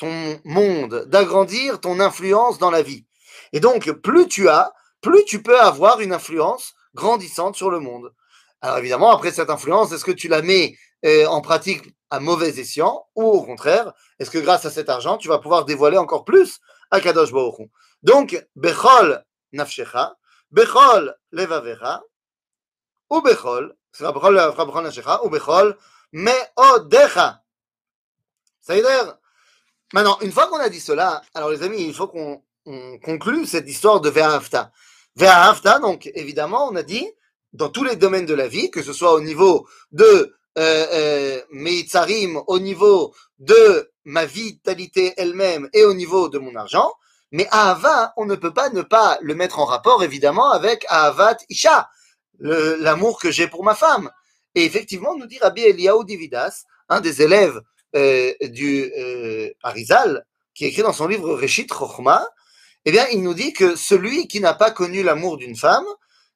ton 0.02 0.42
monde, 0.46 1.06
d'agrandir 1.10 1.80
ton 1.80 2.00
influence 2.00 2.58
dans 2.58 2.72
la 2.72 2.82
vie. 2.82 3.06
Et 3.54 3.60
donc, 3.60 3.92
plus 4.02 4.28
tu 4.28 4.50
as, 4.50 4.74
plus 5.00 5.24
tu 5.26 5.44
peux 5.44 5.60
avoir 5.60 6.02
une 6.02 6.12
influence 6.12 6.74
grandissante 6.96 7.56
sur 7.56 7.70
le 7.70 7.80
monde. 7.80 8.12
Alors 8.62 8.80
évidemment, 8.80 9.12
après 9.12 9.32
cette 9.32 9.52
influence, 9.52 9.92
est-ce 9.92 10.04
que 10.04 10.12
tu 10.12 10.28
la 10.28 10.42
mets 10.42 10.76
euh, 11.06 11.28
en 11.28 11.42
pratique 11.42 11.84
à 12.10 12.20
mauvais 12.20 12.60
escient 12.60 13.06
ou 13.16 13.24
au 13.24 13.44
contraire, 13.44 13.94
est-ce 14.18 14.32
que 14.32 14.40
grâce 14.40 14.66
à 14.66 14.72
cet 14.72 14.90
argent, 14.90 15.18
tu 15.18 15.28
vas 15.28 15.38
pouvoir 15.38 15.66
dévoiler 15.66 16.00
encore 16.00 16.26
plus 16.26 16.60
à 16.90 17.00
Kadosh 17.00 17.32
Baruch 17.32 17.70
Donc, 18.02 18.44
Bechol 18.56 19.24
nafshecha, 19.52 20.16
Bechol 20.50 21.16
levavecha, 21.32 22.02
ou 23.12 23.22
Bechol, 23.22 23.76
Bechol 24.00 24.34
nafshecha, 24.82 25.24
ou 25.24 25.30
Bechol 25.30 25.78
meodecha. 26.12 27.44
Ça 28.62 28.76
veut 28.76 28.82
dire, 28.82 29.18
maintenant, 29.94 30.18
une 30.22 30.32
fois 30.32 30.48
qu'on 30.48 30.60
a 30.60 30.70
dit 30.70 30.80
cela, 30.80 31.22
alors 31.34 31.50
les 31.50 31.64
amis, 31.64 31.84
il 31.84 31.94
faut 31.94 32.08
qu'on 32.08 32.42
conclue 33.04 33.46
cette 33.46 33.70
histoire 33.70 34.02
de 34.02 34.10
Ve'ahafta. 34.10 34.72
Ve'ahafta, 35.16 35.80
donc 35.80 36.10
évidemment, 36.16 36.68
on 36.68 36.76
a 36.76 36.84
dit, 36.84 37.08
dans 37.54 37.70
tous 37.70 37.84
les 37.84 37.96
domaines 37.96 38.26
de 38.26 38.34
la 38.34 38.48
vie, 38.48 38.72
que 38.72 38.82
ce 38.82 38.94
soit 38.94 39.14
au 39.14 39.22
niveau 39.22 39.68
de 39.92 40.36
euh, 40.58 41.42
euh, 41.48 42.42
au 42.48 42.60
niveau 42.60 43.14
de 43.40 43.92
ma 44.04 44.26
vitalité 44.26 45.14
elle-même 45.16 45.70
et 45.74 45.86
au 45.86 45.94
niveau 45.94 46.28
de 46.28 46.40
mon 46.40 46.56
argent. 46.56 46.92
Mais 47.32 47.48
Ahava, 47.52 48.14
on 48.18 48.26
ne 48.26 48.36
peut 48.36 48.54
pas 48.54 48.70
ne 48.70 48.82
pas 48.82 49.18
le 49.22 49.34
mettre 49.34 49.60
en 49.60 49.66
rapport, 49.66 50.04
évidemment, 50.04 50.52
avec 50.52 50.86
Ahavat 50.90 51.38
Isha, 51.50 51.90
l'amour 52.40 53.20
que 53.20 53.32
j'ai 53.32 53.48
pour 53.48 53.64
ma 53.64 53.76
femme. 53.76 54.12
Et 54.56 54.66
effectivement, 54.66 55.16
nous 55.16 55.28
dit 55.28 55.40
Rabbi 55.40 55.62
Eliyahu 55.62 56.04
Dividas, 56.04 56.66
un 56.90 57.00
des 57.00 57.22
élèves 57.22 57.62
euh, 57.96 58.34
du 58.42 58.92
euh, 58.98 59.50
Arizal, 59.64 60.26
qui 60.54 60.66
écrit 60.66 60.82
dans 60.82 60.94
son 60.94 61.08
livre 61.08 61.36
Reshit 61.36 61.72
Chochma, 61.72 62.28
eh 62.86 62.92
bien, 62.92 63.06
il 63.12 63.22
nous 63.22 63.34
dit 63.34 63.54
que 63.54 63.76
celui 63.76 64.28
qui 64.28 64.40
n'a 64.40 64.54
pas 64.54 64.72
connu 64.72 65.04
l'amour 65.04 65.38
d'une 65.38 65.56
femme, 65.56 65.86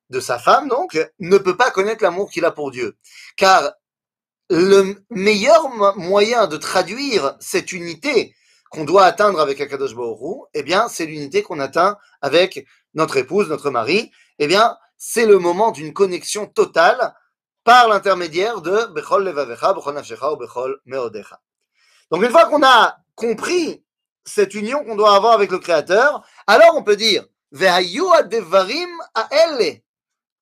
de 0.10 0.20
sa 0.20 0.38
femme 0.38 0.68
donc, 0.68 0.98
ne 1.20 1.38
peut 1.38 1.58
pas 1.58 1.72
connaître 1.72 2.04
l'amour 2.04 2.30
qu'il 2.30 2.46
a 2.46 2.52
pour 2.52 2.72
Dieu. 2.72 2.98
Car 3.38 3.74
le 4.50 4.96
meilleur 5.10 5.96
moyen 5.98 6.48
de 6.48 6.58
traduire 6.58 7.36
cette 7.40 7.72
unité 7.72 8.36
qu'on 8.70 8.84
doit 8.84 9.06
atteindre 9.06 9.40
avec 9.40 9.60
Akadosh 9.62 9.96
Baruch 9.96 10.48
eh 10.54 10.64
bien, 10.64 10.88
c'est 10.88 11.06
l'unité 11.06 11.42
qu'on 11.42 11.60
atteint 11.60 11.98
avec 12.22 12.66
notre 12.94 13.18
épouse, 13.18 13.50
notre 13.50 13.72
mari. 13.72 14.12
Eh 14.38 14.48
bien, 14.48 14.78
c'est 14.98 15.26
le 15.26 15.40
moment 15.40 15.72
d'une 15.72 15.94
connexion 15.94 16.46
totale 16.46 17.16
par 17.64 17.88
l'intermédiaire 17.88 18.62
de 18.62 18.86
Bechol 18.94 19.24
Levavecha, 19.24 19.74
Bechol 19.74 19.96
Nafshecha 19.96 20.32
ou 20.32 20.38
Bechol 20.38 20.80
Meodecha. 20.86 21.42
Donc, 22.16 22.24
une 22.24 22.32
fois 22.32 22.46
qu'on 22.46 22.64
a 22.64 22.96
compris 23.14 23.84
cette 24.24 24.54
union 24.54 24.86
qu'on 24.86 24.96
doit 24.96 25.18
avoir 25.18 25.34
avec 25.34 25.52
le 25.52 25.60
Créateur, 25.60 26.26
alors 26.48 26.78
on 26.78 26.82
peut 26.82 26.96
dire 26.96 27.26
aele, 27.62 29.82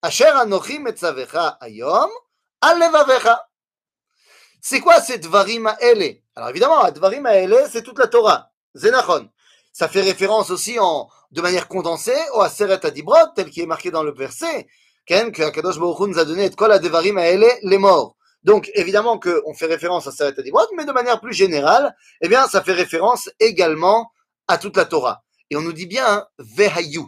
asher 0.03 0.25
anochim 0.25 0.85
ayom, 1.61 2.09
al 2.61 2.77
levavecha. 2.77 3.47
C'est 4.61 4.81
quoi 4.81 5.01
cette 5.01 5.25
varima 5.25 5.75
ele 5.81 6.21
Alors 6.35 6.49
évidemment, 6.49 6.83
varima 6.95 7.37
ele, 7.37 7.57
c'est 7.71 7.81
toute 7.81 7.97
la 7.97 8.05
Torah. 8.05 8.51
Zenachon. 8.75 9.27
Ça 9.71 9.87
fait 9.87 10.01
référence 10.01 10.51
aussi 10.51 10.77
en, 10.77 11.09
de 11.31 11.41
manière 11.41 11.67
condensée 11.67 12.21
au 12.35 12.41
Aseret 12.41 12.85
Adibrot, 12.85 13.29
tel 13.35 13.49
qui 13.49 13.61
est 13.61 13.65
marqué 13.65 13.89
dans 13.89 14.03
le 14.03 14.13
verset, 14.13 14.67
que 15.07 15.41
Akadosh 15.41 15.79
Baruch 15.79 16.07
nous 16.07 16.19
a 16.19 16.25
donné 16.25 16.45
et 16.45 16.51
kol 16.51 16.71
adevarim 16.71 17.17
ele, 17.17 17.47
les 17.63 17.79
morts. 17.79 18.15
Donc 18.43 18.69
évidemment 18.73 19.19
qu'on 19.19 19.53
fait 19.53 19.65
référence 19.65 20.07
à 20.07 20.25
Adibrot, 20.25 20.67
mais 20.75 20.85
de 20.85 20.91
manière 20.91 21.19
plus 21.21 21.33
générale, 21.33 21.95
eh 22.21 22.27
bien 22.27 22.47
ça 22.47 22.61
fait 22.61 22.73
référence 22.73 23.29
également 23.39 24.11
à 24.47 24.57
toute 24.57 24.77
la 24.77 24.85
Torah. 24.85 25.23
Et 25.49 25.55
on 25.55 25.61
nous 25.61 25.73
dit 25.73 25.87
bien 25.87 26.25
Vehayu. 26.39 27.03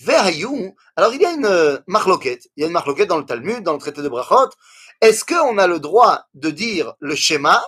Vehayu, 0.00 0.74
alors 0.96 1.14
il 1.14 1.22
y 1.22 1.26
a 1.26 1.32
une 1.32 1.46
euh, 1.46 1.78
marloquette, 1.86 2.48
il 2.56 2.62
y 2.62 2.64
a 2.64 2.66
une 2.66 2.72
marloquette 2.72 3.08
dans 3.08 3.18
le 3.18 3.26
Talmud, 3.26 3.62
dans 3.62 3.72
le 3.72 3.78
traité 3.78 4.02
de 4.02 4.08
Brachot, 4.08 4.50
est-ce 5.00 5.24
qu'on 5.24 5.58
a 5.58 5.66
le 5.66 5.80
droit 5.80 6.26
de 6.34 6.50
dire 6.50 6.94
le 7.00 7.16
schéma 7.16 7.62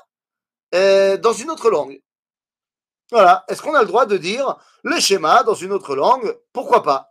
euh, 0.75 1.17
dans 1.17 1.33
une 1.33 1.51
autre 1.51 1.69
langue? 1.69 2.01
Voilà. 3.11 3.45
Est-ce 3.49 3.61
qu'on 3.61 3.75
a 3.75 3.81
le 3.81 3.89
droit 3.89 4.07
de 4.07 4.17
dire 4.17 4.57
le 4.83 4.99
schéma 5.01 5.43
dans 5.43 5.55
une 5.55 5.73
autre 5.73 5.95
langue? 5.95 6.37
Pourquoi 6.53 6.83
pas? 6.83 7.11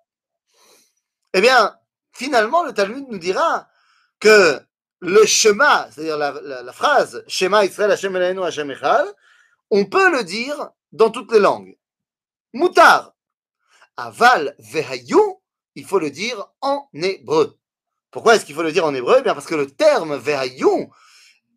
Eh 1.33 1.41
bien, 1.41 1.75
finalement, 2.13 2.63
le 2.63 2.73
Talmud 2.73 3.05
nous 3.09 3.17
dira 3.17 3.67
que 4.19 4.59
le 5.03 5.25
schéma, 5.25 5.89
c'est-à-dire 5.91 6.17
la, 6.17 6.71
phrase 6.71 7.25
Shema 7.27 7.65
Israël 7.65 7.91
Hashem 7.91 8.15
Hashem 8.15 8.73
on 9.69 9.85
peut 9.85 10.09
le 10.11 10.23
dire 10.23 10.69
dans 10.93 11.09
toutes 11.09 11.33
les 11.33 11.39
langues. 11.39 11.77
Moutar. 12.53 13.13
Aval 13.97 14.55
vehayu, 14.59 15.19
il 15.75 15.85
faut 15.85 15.99
le 15.99 16.09
dire 16.09 16.47
en 16.61 16.87
hébreu. 16.93 17.59
Pourquoi 18.11 18.35
est-ce 18.35 18.45
qu'il 18.45 18.55
faut 18.55 18.63
le 18.63 18.71
dire 18.71 18.85
en 18.85 18.93
hébreu? 18.93 19.17
Eh 19.19 19.23
bien 19.23 19.33
Parce 19.33 19.45
que 19.45 19.55
le 19.55 19.69
terme 19.69 20.15
ve'ayun 20.15 20.87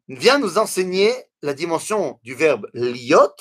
vient 0.09 0.39
nous 0.39 0.59
enseigner 0.59 1.15
la 1.43 1.55
dimension 1.55 2.19
du 2.25 2.35
verbe 2.35 2.67
liot 2.75 3.37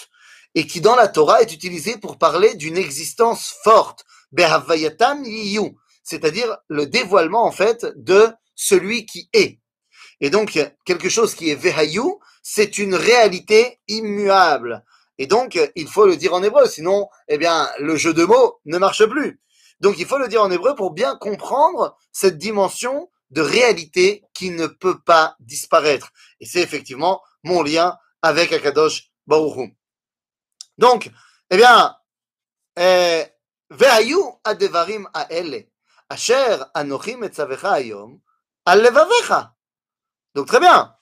et 0.53 0.67
qui 0.67 0.81
dans 0.81 0.95
la 0.95 1.07
Torah 1.07 1.41
est 1.41 1.51
utilisé 1.51 1.97
pour 1.97 2.19
parler 2.19 2.53
d'une 2.53 2.77
existence 2.77 3.55
forte. 3.63 4.05
Behavayatam 4.33 5.23
liyu, 5.23 5.75
c'est-à-dire 6.03 6.57
le 6.67 6.85
dévoilement 6.85 7.45
en 7.45 7.51
fait 7.51 7.87
de 7.95 8.27
celui 8.53 9.07
qui 9.07 9.29
est. 9.33 9.59
Et 10.21 10.29
donc 10.29 10.59
quelque 10.85 11.09
chose 11.09 11.35
qui 11.35 11.49
est 11.49 11.55
vehayu, 11.55 12.19
c'est 12.41 12.77
une 12.77 12.95
réalité 12.95 13.79
immuable. 13.87 14.83
Et 15.17 15.27
donc 15.27 15.59
il 15.75 15.87
faut 15.87 16.05
le 16.05 16.17
dire 16.17 16.33
en 16.33 16.43
hébreu, 16.43 16.67
sinon 16.67 17.07
eh 17.27 17.37
bien 17.37 17.69
le 17.79 17.95
jeu 17.95 18.13
de 18.13 18.23
mots 18.23 18.59
ne 18.65 18.77
marche 18.77 19.05
plus. 19.05 19.39
Donc 19.79 19.95
il 19.99 20.05
faut 20.05 20.17
le 20.17 20.27
dire 20.27 20.41
en 20.41 20.51
hébreu 20.51 20.75
pour 20.75 20.91
bien 20.91 21.15
comprendre 21.17 21.97
cette 22.11 22.37
dimension 22.37 23.09
de 23.31 23.41
réalité 23.41 24.23
qui 24.33 24.51
ne 24.51 24.67
peut 24.67 24.99
pas 24.99 25.35
disparaître. 25.39 26.11
Et 26.39 26.45
c'est 26.45 26.61
effectivement 26.61 27.21
mon 27.43 27.63
lien 27.63 27.97
avec 28.21 28.53
Akadosh 28.53 29.11
Baruch 29.27 29.71
Donc, 30.77 31.11
eh 31.49 31.57
bien, 31.57 31.95
adevarim 34.43 35.09
aele, 35.13 35.67
asher 36.09 36.57
anochim 36.73 37.23
etzavecha 37.23 37.73
ayom, 37.73 38.19
al 38.65 38.81
levavecha. 38.81 39.54
Donc 40.35 40.47
très 40.47 40.59
bien. 40.59 40.93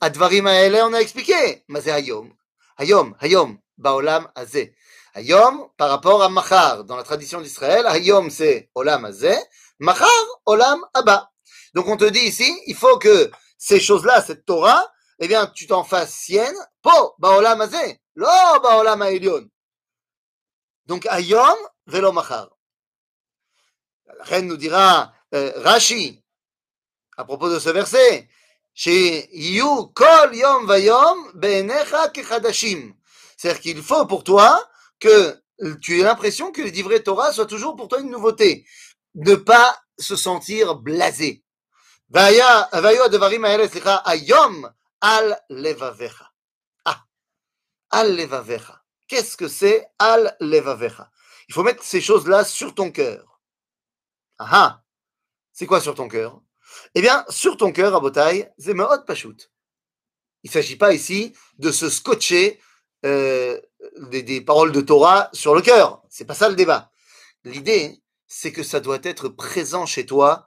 Advarim 0.00 0.46
aele, 0.46 0.80
on 0.84 0.94
a 0.94 1.00
expliqué. 1.00 1.64
Mais 1.68 1.80
c'est 1.80 1.90
ayom. 1.90 2.32
Ayom, 2.78 3.16
ayom, 3.20 3.58
baolam 3.76 4.30
azeh. 4.36 4.74
Hayom, 5.14 5.68
par 5.76 5.90
rapport 5.90 6.22
à 6.22 6.28
Machar, 6.28 6.84
dans 6.84 6.96
la 6.96 7.02
tradition 7.02 7.40
d'Israël, 7.40 7.86
Hayom 7.86 8.30
c'est 8.30 8.70
Olam 8.74 9.04
Azeh, 9.04 9.38
Machar, 9.78 10.08
Olam 10.44 10.84
Abba. 10.92 11.30
Donc 11.72 11.86
on 11.86 11.96
te 11.96 12.04
dit 12.04 12.20
ici, 12.20 12.52
il 12.66 12.74
faut 12.74 12.98
que 12.98 13.30
ces 13.56 13.78
choses-là, 13.78 14.22
cette 14.22 14.44
Torah, 14.44 14.92
eh 15.20 15.28
bien, 15.28 15.46
tu 15.46 15.68
t'en 15.68 15.84
fasses 15.84 16.14
sienne, 16.14 16.56
po, 16.82 17.14
Baolam 17.18 17.60
Azeh, 17.60 18.00
lo 18.16 18.26
Baolam 18.60 19.02
Aelion. 19.02 19.48
Donc 20.86 21.06
Hayom, 21.06 21.56
Velo 21.86 22.10
Machar. 22.10 22.50
La 24.18 24.24
reine 24.24 24.48
nous 24.48 24.56
dira, 24.56 25.12
euh, 25.32 25.52
Rashi, 25.56 26.24
à 27.16 27.24
propos 27.24 27.48
de 27.48 27.60
ce 27.60 27.70
verset, 27.70 28.28
C'est-à-dire 28.74 29.30
qu'il 33.60 33.82
faut 33.82 34.06
pour 34.06 34.24
toi 34.24 34.68
que 34.98 35.40
tu 35.80 36.00
aies 36.00 36.02
l'impression 36.02 36.50
que 36.50 36.62
les 36.62 36.72
livrets 36.72 37.02
Torah 37.02 37.32
soient 37.32 37.46
toujours 37.46 37.76
pour 37.76 37.86
toi 37.88 38.00
une 38.00 38.10
nouveauté. 38.10 38.66
Ne 39.14 39.36
pas 39.36 39.78
se 39.98 40.16
sentir 40.16 40.76
blasé. 40.76 41.44
Ah, 46.84 47.04
al. 47.90 48.28
Qu'est-ce 49.06 49.36
que 49.36 49.48
c'est 49.48 49.86
al 49.98 50.34
levavecha? 50.40 51.10
Il 51.48 51.54
faut 51.54 51.62
mettre 51.62 51.84
ces 51.84 52.00
choses-là 52.00 52.44
sur 52.44 52.74
ton 52.74 52.90
cœur. 52.90 53.40
Ah, 54.38 54.48
ah 54.52 54.82
C'est 55.52 55.66
quoi 55.66 55.80
sur 55.80 55.94
ton 55.94 56.08
cœur? 56.08 56.40
Eh 56.94 57.00
bien, 57.00 57.24
sur 57.28 57.56
ton 57.56 57.72
cœur, 57.72 57.94
à 57.94 58.00
Botaï, 58.00 58.48
c'est 58.58 58.74
Pashut. 59.06 59.50
Il 60.44 60.48
ne 60.48 60.52
s'agit 60.52 60.76
pas 60.76 60.92
ici 60.92 61.32
de 61.58 61.72
se 61.72 61.88
scotcher 61.88 62.60
euh, 63.04 63.58
des, 64.10 64.40
paroles 64.40 64.72
de 64.72 64.80
Torah 64.80 65.28
sur 65.32 65.54
le 65.54 65.62
cœur. 65.62 66.02
C'est 66.08 66.24
pas 66.24 66.34
ça 66.34 66.48
le 66.48 66.54
débat. 66.54 66.90
L'idée, 67.44 68.00
c'est 68.26 68.52
que 68.52 68.62
ça 68.62 68.80
doit 68.80 69.00
être 69.02 69.28
présent 69.28 69.86
chez 69.86 70.06
toi 70.06 70.46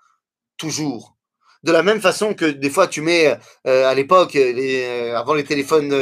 toujours. 0.57 1.17
De 1.63 1.71
la 1.71 1.83
même 1.83 1.99
façon 1.99 2.33
que 2.33 2.45
des 2.45 2.69
fois 2.69 2.87
tu 2.87 3.01
mets 3.01 3.37
euh, 3.65 3.87
à 3.87 3.93
l'époque, 3.93 4.35
euh, 4.35 5.15
avant 5.15 5.33
les 5.33 5.43
téléphones, 5.43 5.93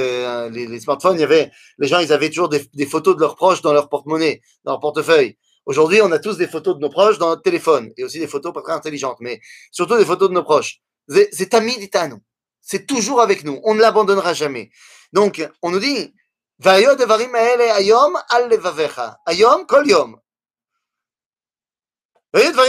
les, 0.51 0.79
smartphones, 0.79 1.17
il 1.17 1.21
y 1.21 1.23
avait 1.23 1.51
les 1.79 1.87
gens, 1.87 1.99
ils 1.99 2.13
avaient 2.13 2.29
toujours 2.29 2.49
des, 2.49 2.85
photos 2.85 3.15
de 3.15 3.21
leurs 3.21 3.35
proches 3.35 3.61
dans 3.61 3.73
leur 3.73 3.89
porte-monnaie, 3.89 4.41
dans 4.63 4.73
leur 4.73 4.81
portefeuille. 4.81 5.37
Aujourd'hui, 5.66 6.00
on 6.02 6.10
a 6.12 6.18
tous 6.18 6.36
des 6.36 6.48
photos 6.48 6.76
de 6.76 6.80
nos 6.80 6.90
proches 6.90 7.18
dans 7.18 7.28
notre 7.28 7.42
téléphone 7.42 7.92
et 7.96 8.04
aussi 8.04 8.18
des 8.18 8.26
photos 8.26 8.52
pas 8.52 8.62
très 8.62 8.72
intelligentes, 8.72 9.18
mais 9.20 9.40
surtout 9.70 9.96
des 9.96 10.04
photos 10.04 10.28
de 10.28 10.34
nos 10.34 10.42
proches. 10.42 10.80
C'est 11.08 11.50
Tamid 11.50 11.80
Itano. 11.80 12.18
C'est 12.60 12.86
toujours 12.86 13.20
avec 13.20 13.44
nous. 13.44 13.60
On 13.64 13.74
ne 13.74 13.80
l'abandonnera 13.80 14.34
jamais. 14.34 14.70
Donc, 15.12 15.46
on 15.62 15.70
nous 15.70 15.80
dit, 15.80 16.12
והיו 16.62 16.90
הדברים 16.90 17.34
האלה 17.34 17.76
היום 17.76 18.14
על 18.28 18.48
לבביך, 18.50 19.00
היום 19.26 19.64
כל 19.66 19.82
יום. 19.86 20.14
Maintenant 22.32 22.62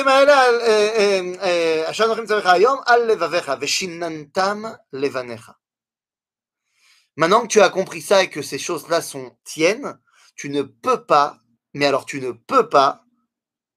que 7.43 7.47
tu 7.47 7.61
as 7.61 7.69
compris 7.69 8.01
ça 8.01 8.23
et 8.23 8.29
que 8.31 8.41
ces 8.41 8.57
choses-là 8.57 9.03
sont 9.03 9.37
tiennes, 9.43 9.99
tu 10.35 10.49
ne 10.49 10.63
peux 10.63 11.05
pas, 11.05 11.37
mais 11.76 11.84
alors 11.84 12.06
tu 12.06 12.20
ne 12.22 12.32
peux 12.32 12.70
pas 12.70 13.04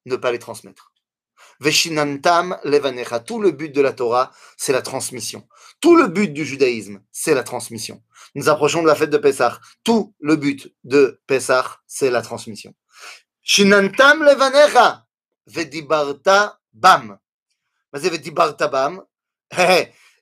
ne 0.05 0.15
pas 0.15 0.31
les 0.31 0.39
transmettre. 0.39 0.93
Veshinantam 1.59 2.57
levanecha. 2.63 3.19
Tout 3.19 3.41
le 3.41 3.51
but 3.51 3.75
de 3.75 3.81
la 3.81 3.91
Torah, 3.91 4.31
c'est 4.55 4.71
la 4.71 4.81
transmission. 4.81 5.45
Tout 5.81 5.97
le 5.97 6.07
but 6.07 6.31
du 6.31 6.45
judaïsme, 6.45 7.01
c'est 7.11 7.35
la 7.35 7.43
transmission. 7.43 8.01
Nous 8.35 8.47
approchons 8.47 8.81
de 8.81 8.87
la 8.87 8.95
fête 8.95 9.09
de 9.09 9.17
Pessah. 9.17 9.59
Tout 9.83 10.15
le 10.21 10.37
but 10.37 10.73
de 10.85 11.21
Pessah, 11.27 11.79
c'est 11.87 12.09
la 12.09 12.21
transmission. 12.21 12.73
Shinantam 13.41 14.23
levanecha. 14.23 15.05
Vedibarta 15.45 16.57
bam. 16.71 17.19
Vedibarta 17.91 18.69
bam. 18.69 19.03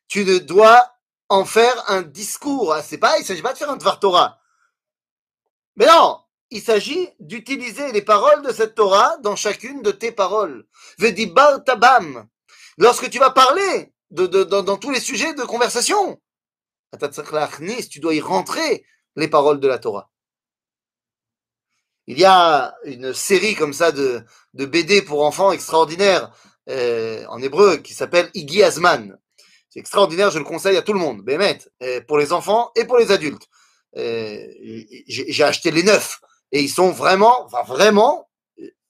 Tu 0.07 0.25
ne 0.25 0.39
dois 0.39 0.81
en 1.29 1.45
faire 1.45 1.83
un 1.91 2.01
discours. 2.01 2.73
Ah, 2.73 2.81
c'est 2.81 2.97
pas, 2.97 3.19
il 3.19 3.25
s'agit 3.25 3.43
pas 3.43 3.53
de 3.53 3.59
faire 3.59 3.69
un 3.69 3.77
Dvar 3.77 3.99
Torah. 3.99 4.39
Mais 5.75 5.85
non, 5.85 6.21
il 6.49 6.61
s'agit 6.61 7.09
d'utiliser 7.19 7.91
les 7.91 8.01
paroles 8.01 8.41
de 8.41 8.51
cette 8.51 8.75
Torah 8.75 9.17
dans 9.17 9.35
chacune 9.35 9.81
de 9.81 9.91
tes 9.91 10.11
paroles. 10.11 10.65
Vedibar 10.97 11.63
tabam. 11.63 12.27
Lorsque 12.77 13.09
tu 13.09 13.19
vas 13.19 13.31
parler 13.31 13.91
de, 14.11 14.25
dans, 14.25 14.77
tous 14.77 14.91
les 14.91 14.99
sujets 14.99 15.33
de 15.33 15.43
conversation, 15.43 16.19
tu 17.89 17.99
dois 17.99 18.13
y 18.13 18.21
rentrer 18.21 18.85
les 19.15 19.27
paroles 19.27 19.59
de 19.59 19.67
la 19.67 19.79
Torah. 19.79 20.09
Il 22.05 22.17
y 22.17 22.23
a 22.23 22.75
une 22.85 23.13
série 23.13 23.55
comme 23.55 23.73
ça 23.73 23.91
de, 23.91 24.23
de 24.53 24.65
BD 24.65 25.01
pour 25.01 25.23
enfants 25.23 25.51
extraordinaire 25.51 26.31
euh, 26.69 27.25
en 27.27 27.41
hébreu 27.41 27.77
qui 27.77 27.93
s'appelle 27.93 28.29
Igi 28.33 28.63
Azman. 28.63 29.17
C'est 29.69 29.79
extraordinaire, 29.79 30.31
je 30.31 30.39
le 30.39 30.45
conseille 30.45 30.77
à 30.77 30.81
tout 30.81 30.93
le 30.93 30.99
monde, 30.99 31.21
Bémet, 31.23 31.59
euh, 31.83 31.99
pour 32.07 32.17
les 32.17 32.31
enfants 32.31 32.71
et 32.77 32.85
pour 32.85 32.97
les 32.97 33.11
adultes. 33.11 33.47
Euh, 33.97 34.47
j'ai 35.07 35.43
acheté 35.43 35.71
les 35.71 35.83
neufs 35.83 36.21
et 36.51 36.61
ils 36.61 36.69
sont 36.69 36.91
vraiment, 36.91 37.47
vraiment, 37.65 38.29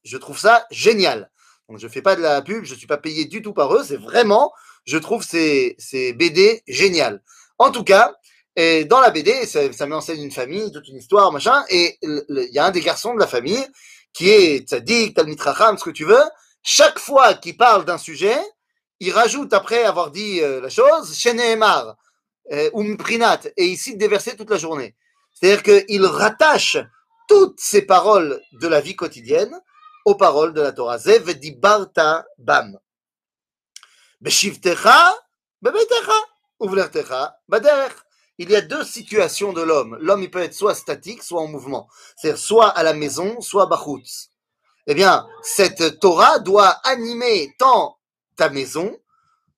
je 0.04 0.18
trouve 0.18 0.38
ça 0.38 0.66
génial. 0.72 1.32
Donc 1.70 1.80
je 1.80 1.88
fais 1.88 2.02
pas 2.02 2.16
de 2.16 2.22
la 2.22 2.42
pub, 2.42 2.64
je 2.64 2.76
suis 2.76 2.88
pas 2.88 2.98
payé 2.98 3.26
du 3.26 3.42
tout 3.42 3.54
par 3.54 3.74
eux, 3.74 3.84
c'est 3.84 3.98
vraiment, 3.98 4.54
je 4.86 4.98
trouve 4.98 5.24
ces, 5.24 5.76
ces 5.78 6.14
BD 6.14 6.64
génial. 6.68 7.22
En 7.58 7.72
tout 7.72 7.84
cas, 7.84 8.16
dans 8.56 9.00
la 9.00 9.12
BD, 9.12 9.46
ça, 9.46 9.72
ça 9.72 9.86
m'enseigne 9.86 10.24
une 10.24 10.32
famille, 10.32 10.72
toute 10.72 10.88
une 10.88 10.98
histoire, 10.98 11.32
machin, 11.32 11.64
et 11.70 11.98
il 12.02 12.50
y 12.52 12.60
a 12.60 12.66
un 12.66 12.72
des 12.72 12.82
garçons 12.82 13.14
de 13.14 13.20
la 13.20 13.28
famille 13.28 13.66
qui 14.14 14.30
est 14.30 14.68
tzaddik, 14.68 15.16
talmid 15.16 15.40
ce 15.40 15.84
que 15.84 15.92
tu 15.92 16.06
veux. 16.06 16.24
Chaque 16.64 16.98
fois 16.98 17.36
qu'il 17.36 17.56
parle 17.56 17.86
d'un 17.86 18.00
sujet, 18.00 18.38
il 19.00 19.12
rajoute 19.12 19.54
après 19.54 19.84
avoir 19.84 20.10
dit 20.10 20.42
euh, 20.42 20.60
la 20.60 20.70
chose, 20.70 21.16
Sheneemar, 21.16 21.96
euh, 22.52 22.70
ou 22.74 22.84
Mprinat, 22.84 23.42
et 23.56 23.66
il 23.66 23.78
cite 23.78 23.98
des 23.98 24.08
versets 24.08 24.36
toute 24.36 24.50
la 24.50 24.58
journée. 24.58 24.96
C'est-à-dire 25.34 25.62
qu'il 25.62 26.06
rattache 26.06 26.78
toutes 27.28 27.60
ces 27.60 27.84
paroles 27.84 28.42
de 28.54 28.68
la 28.68 28.82
vie 28.82 28.96
quotidienne 28.96 29.60
aux 30.06 30.16
paroles 30.16 30.54
de 30.54 30.62
la 30.62 30.72
Torah. 30.72 30.98
Zev 30.98 31.34
dibarta 31.34 32.26
bam. 32.38 32.80
Il 38.40 38.50
y 38.50 38.56
a 38.56 38.62
deux 38.62 38.84
situations 38.84 39.54
de 39.54 39.62
l'homme. 39.62 39.98
L'homme, 40.00 40.24
il 40.24 40.32
peut 40.32 40.42
être 40.42 40.54
soit 40.54 40.76
statique, 40.76 41.24
soit 41.24 41.42
en 41.42 41.48
mouvement. 41.48 41.88
C'est-à-dire 42.16 42.40
soit 42.40 42.70
à 42.70 42.84
la 42.84 42.94
maison, 42.94 43.42
soit 43.42 43.66
bachutz. 43.68 44.30
Eh 44.88 44.96
bien, 44.96 45.28
cette 45.44 46.00
Torah 46.00 46.40
doit 46.40 46.80
animer 46.84 47.54
tant 47.60 48.00
ta 48.38 48.50
maison, 48.50 48.98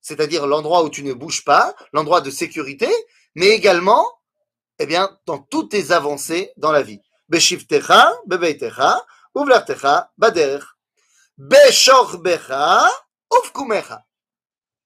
c'est-à-dire 0.02 0.48
l'endroit 0.48 0.84
où 0.84 0.90
tu 0.90 1.04
ne 1.04 1.14
bouges 1.14 1.46
pas, 1.46 1.76
l'endroit 1.94 2.22
de 2.22 2.32
sécurité, 2.32 2.90
mais 3.36 3.50
également, 3.50 4.06
eh 4.80 4.88
bien, 4.88 5.16
dans 5.26 5.38
toutes 5.38 5.72
tes 5.72 5.92
avancées 5.92 6.52
dans 6.58 6.72
la 6.72 6.82
vie. 6.82 7.02
Bader. 10.18 10.60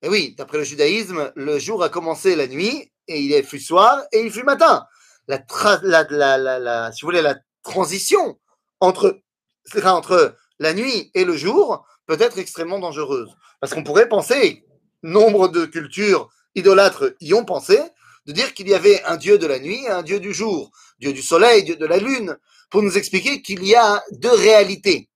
Et 0.01 0.10
oui, 0.10 0.36
d'après 0.38 0.58
le 0.58 0.63
judaïsme, 0.63 1.32
le 1.36 1.60
jour 1.60 1.82
a 1.84 1.89
commencé 1.89 2.36
la 2.36 2.47
nuit, 2.47 2.91
et 3.08 3.21
il 3.21 3.43
fut 3.43 3.60
soir, 3.60 4.01
et 4.12 4.21
il 4.21 4.32
fut 4.32 4.43
matin. 4.43 4.86
La, 5.27 5.38
si 6.91 7.01
vous 7.01 7.08
voulez, 7.08 7.21
la 7.21 7.36
transition 7.63 8.38
entre, 8.82 9.21
entre 9.86 10.36
la 10.60 10.73
nuit 10.73 11.12
et 11.13 11.23
le 11.23 11.38
jour 11.38 11.86
peut 12.06 12.17
être 12.19 12.38
extrêmement 12.38 12.79
dangereuse. 12.79 13.34
Parce 13.62 13.73
qu'on 13.73 13.84
pourrait 13.84 14.10
penser, 14.10 14.65
nombre 15.01 15.47
de 15.47 15.65
cultures 15.65 16.29
idolâtres 16.56 17.13
y 17.21 17.34
ont 17.34 17.45
pensé, 17.45 17.79
de 18.25 18.34
dire 18.34 18.53
qu'il 18.53 18.67
y 18.67 18.73
avait 18.73 19.01
un 19.03 19.17
dieu 19.17 19.38
de 19.38 19.47
la 19.47 19.60
nuit 19.60 19.84
et 19.84 19.89
un 19.89 20.03
dieu 20.03 20.19
du 20.19 20.34
jour. 20.34 20.71
Dieu 21.04 21.13
du 21.13 21.22
soleil, 21.22 21.63
Dieu 21.63 21.76
de 21.76 21.86
la 21.86 21.98
lune, 21.98 22.38
pour 22.70 22.82
nous 22.82 22.98
expliquer 22.98 23.42
qu'il 23.42 23.63
y 23.66 23.76
a 23.76 24.02
deux 24.12 24.34
réalités. 24.34 25.10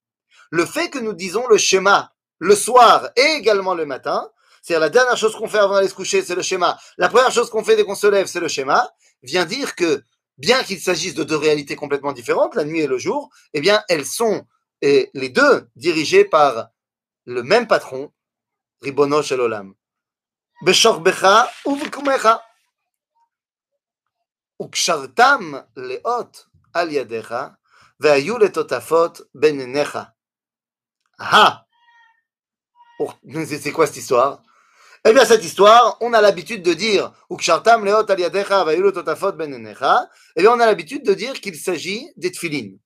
Le 0.50 0.66
fait 0.66 0.90
que 0.90 0.98
nous 0.98 1.14
disons 1.14 1.46
le 1.48 1.56
schéma 1.56 2.12
le 2.38 2.54
soir 2.54 3.08
et 3.16 3.36
également 3.36 3.74
le 3.74 3.86
matin, 3.86 4.30
c'est-à-dire 4.62 4.80
la 4.80 4.90
dernière 4.90 5.16
chose 5.16 5.34
qu'on 5.34 5.48
fait 5.48 5.58
avant 5.58 5.74
d'aller 5.74 5.88
se 5.88 5.94
coucher, 5.94 6.22
c'est 6.22 6.34
le 6.34 6.42
schéma. 6.42 6.78
La 6.98 7.08
première 7.08 7.32
chose 7.32 7.48
qu'on 7.50 7.64
fait 7.64 7.74
dès 7.74 7.84
qu'on 7.84 7.94
se 7.94 8.06
lève, 8.06 8.26
c'est 8.26 8.38
le 8.38 8.48
schéma, 8.48 8.88
vient 9.22 9.46
dire 9.46 9.74
que 9.74 10.02
bien 10.36 10.62
qu'il 10.62 10.78
s'agisse 10.78 11.14
de 11.14 11.24
deux 11.24 11.36
réalités 11.36 11.74
complètement 11.74 12.12
différentes, 12.12 12.54
la 12.54 12.64
nuit 12.64 12.80
et 12.80 12.86
le 12.86 12.98
jour, 12.98 13.30
eh 13.54 13.60
bien, 13.60 13.82
elles 13.88 14.06
sont 14.06 14.46
et 14.82 15.10
les 15.14 15.30
deux 15.30 15.68
dirigées 15.74 16.24
par 16.24 16.68
le 17.24 17.42
même 17.42 17.66
patron, 17.66 18.12
Ribono 18.82 19.22
Shel 19.22 19.40
Olam. 19.40 19.74
Uvkumecha. 21.66 22.42
וקשרתם 24.61 25.51
לאות 25.77 26.45
על 26.73 26.91
ידיך, 26.91 27.35
והיו 27.99 28.37
לטוטפות 28.37 29.21
בין 29.35 29.59
עיניך. 29.59 29.97
Ah 31.19 31.65
C'est 33.45 33.71
quoi 33.71 33.85
cette 33.87 33.97
histoire 33.97 34.41
Eh 35.05 35.13
bien, 35.13 35.25
cette 35.25 35.43
histoire, 35.43 35.97
on 36.01 36.13
a 36.13 36.21
l'habitude 36.21 36.63
de 36.63 36.73
dire 36.73 37.13
Ukshartam 37.29 37.85
leot 37.85 38.09
al 38.09 38.19
yadecha 38.19 38.63
vayulu 38.63 38.91
totafot 38.91 39.33
ben 39.33 39.53
enecha. 39.53 40.09
Eh 40.35 40.41
bien, 40.41 40.51
on 40.51 40.59
a 40.59 40.65
l'habitude 40.65 41.03
de 41.05 41.13
dire 41.13 41.39
qu'il 41.39 41.55
s'agit 41.55 42.11
des 42.17 42.31
tfilin. 42.31 42.77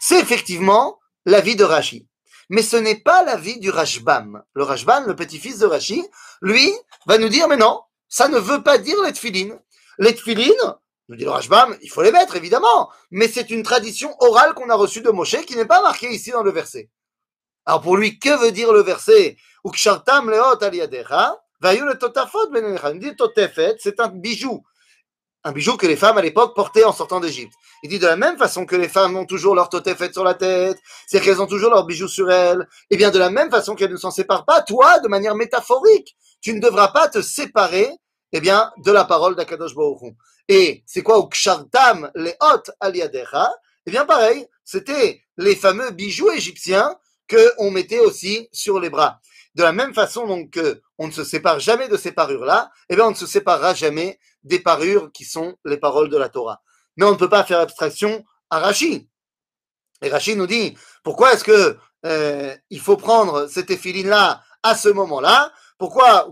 C'est 0.00 0.20
effectivement 0.20 0.98
la 1.26 1.40
vie 1.40 1.56
de 1.56 1.64
Rashi. 1.64 2.08
Mais 2.50 2.62
ce 2.62 2.76
n'est 2.76 3.00
pas 3.00 3.24
la 3.24 3.36
vie 3.36 3.58
du 3.58 3.70
Rashbam. 3.70 4.42
Le 4.54 4.62
Rashbam, 4.62 5.06
le 5.06 5.16
petit-fils 5.16 5.58
de 5.58 5.66
Rashi, 5.66 6.06
lui, 6.42 6.72
va 7.06 7.18
nous 7.18 7.28
dire 7.28 7.48
Mais 7.48 7.56
non, 7.56 7.82
ça 8.08 8.28
ne 8.28 8.38
veut 8.38 8.62
pas 8.62 8.78
dire 8.78 9.02
les 9.04 9.12
tfilin. 9.12 9.58
Les 9.98 10.14
tfilin, 10.14 10.78
nous 11.09 11.15
dit 11.15 11.23
le 11.23 11.31
Rashbam, 11.31 11.75
il 11.81 11.89
faut 11.89 12.03
les 12.03 12.11
mettre, 12.11 12.35
évidemment. 12.35 12.89
Mais 13.09 13.27
c'est 13.27 13.49
une 13.49 13.63
tradition 13.63 14.15
orale 14.19 14.53
qu'on 14.53 14.69
a 14.69 14.75
reçue 14.75 15.01
de 15.01 15.09
Moshe 15.09 15.41
qui 15.45 15.55
n'est 15.55 15.65
pas 15.65 15.81
marquée 15.81 16.13
ici 16.13 16.29
dans 16.29 16.43
le 16.43 16.51
verset. 16.51 16.89
Alors 17.65 17.81
pour 17.81 17.97
lui, 17.97 18.19
que 18.19 18.29
veut 18.39 18.51
dire 18.51 18.71
le 18.71 18.81
verset 18.81 19.35
totafot 21.99 22.53
Il 22.53 22.99
dit 22.99 23.15
totefet, 23.15 23.75
c'est 23.79 23.99
un 23.99 24.07
bijou. 24.07 24.63
Un 25.43 25.51
bijou 25.51 25.77
que 25.77 25.87
les 25.87 25.95
femmes 25.95 26.17
à 26.17 26.21
l'époque 26.21 26.55
portaient 26.55 26.83
en 26.83 26.93
sortant 26.93 27.19
d'Égypte. 27.19 27.53
Il 27.81 27.89
dit 27.89 27.99
de 27.99 28.05
la 28.05 28.15
même 28.15 28.37
façon 28.37 28.65
que 28.65 28.75
les 28.75 28.89
femmes 28.89 29.15
ont 29.17 29.25
toujours 29.25 29.55
leur 29.55 29.69
totefet 29.69 30.11
sur 30.11 30.23
la 30.23 30.33
tête, 30.33 30.77
c'est 31.07 31.21
qu'elles 31.21 31.41
ont 31.41 31.47
toujours 31.47 31.71
leur 31.71 31.85
bijou 31.85 32.07
sur 32.07 32.29
elles, 32.29 32.67
et 32.89 32.97
bien 32.97 33.09
de 33.09 33.19
la 33.19 33.29
même 33.29 33.49
façon 33.49 33.73
qu'elles 33.73 33.91
ne 33.91 33.97
s'en 33.97 34.11
séparent 34.11 34.45
pas, 34.45 34.61
toi, 34.61 34.99
de 34.99 35.07
manière 35.07 35.35
métaphorique, 35.35 36.15
tu 36.41 36.53
ne 36.53 36.59
devras 36.59 36.89
pas 36.89 37.07
te 37.07 37.21
séparer 37.21 37.89
eh 38.31 38.41
bien, 38.41 38.71
de 38.77 38.91
la 38.91 39.05
parole 39.05 39.35
d'Akadosh 39.35 39.75
Baruch 39.75 40.13
Et 40.47 40.83
c'est 40.85 41.03
quoi 41.03 41.19
Ukshartam 41.19 42.11
les 42.15 42.35
hot 42.41 42.71
aliadecha? 42.79 43.51
Eh 43.85 43.91
bien, 43.91 44.05
pareil, 44.05 44.47
c'était 44.63 45.21
les 45.37 45.55
fameux 45.55 45.91
bijoux 45.91 46.31
égyptiens 46.31 46.95
que 47.27 47.53
on 47.57 47.71
mettait 47.71 47.99
aussi 47.99 48.49
sur 48.51 48.79
les 48.79 48.89
bras. 48.89 49.19
De 49.55 49.63
la 49.63 49.71
même 49.71 49.93
façon 49.93 50.27
donc 50.27 50.59
on 50.97 51.07
ne 51.07 51.11
se 51.11 51.23
sépare 51.23 51.59
jamais 51.59 51.87
de 51.87 51.97
ces 51.97 52.11
parures-là, 52.11 52.71
eh 52.89 52.95
bien, 52.95 53.05
on 53.05 53.11
ne 53.11 53.15
se 53.15 53.25
séparera 53.25 53.73
jamais 53.73 54.19
des 54.43 54.59
parures 54.59 55.11
qui 55.11 55.25
sont 55.25 55.55
les 55.65 55.77
paroles 55.77 56.09
de 56.09 56.17
la 56.17 56.29
Torah. 56.29 56.61
Mais 56.97 57.05
on 57.05 57.11
ne 57.11 57.17
peut 57.17 57.29
pas 57.29 57.43
faire 57.43 57.59
abstraction 57.59 58.25
à 58.49 58.59
Rashi. 58.59 59.09
Et 60.01 60.09
Rashi 60.09 60.35
nous 60.35 60.47
dit, 60.47 60.77
pourquoi 61.03 61.33
est-ce 61.33 61.43
que 61.43 61.77
euh, 62.05 62.55
il 62.69 62.79
faut 62.79 62.97
prendre 62.97 63.47
cette 63.47 63.71
éphiline-là 63.71 64.43
à 64.63 64.75
ce 64.75 64.89
moment-là? 64.89 65.51
Pourquoi? 65.79 66.29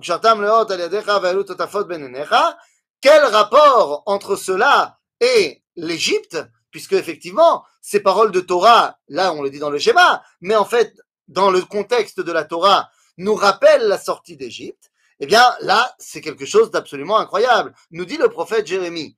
Quel 3.02 3.24
rapport 3.24 4.04
entre 4.06 4.36
cela 4.36 5.00
et 5.22 5.64
l'Égypte? 5.78 6.38
Puisque 6.70 6.94
effectivement, 6.94 7.64
ces 7.82 8.02
paroles 8.02 8.32
de 8.32 8.42
Torah, 8.42 9.00
là 9.08 9.32
on 9.32 9.42
le 9.42 9.50
dit 9.50 9.60
dans 9.60 9.70
le 9.70 9.80
schéma, 9.80 10.22
mais 10.42 10.56
en 10.58 10.66
fait, 10.66 10.94
dans 11.30 11.50
le 11.50 11.62
contexte 11.62 12.20
de 12.20 12.32
la 12.34 12.44
Torah, 12.44 12.90
nous 13.18 13.36
rappellent 13.36 13.88
la 13.88 13.98
sortie 13.98 14.36
d'Égypte. 14.36 14.92
Eh 15.22 15.26
bien, 15.26 15.56
là, 15.62 15.96
c'est 15.98 16.22
quelque 16.22 16.46
chose 16.46 16.70
d'absolument 16.70 17.18
incroyable. 17.18 17.74
Nous 17.92 18.04
dit 18.04 18.18
le 18.18 18.28
prophète 18.28 18.68
Jérémie. 18.68 19.16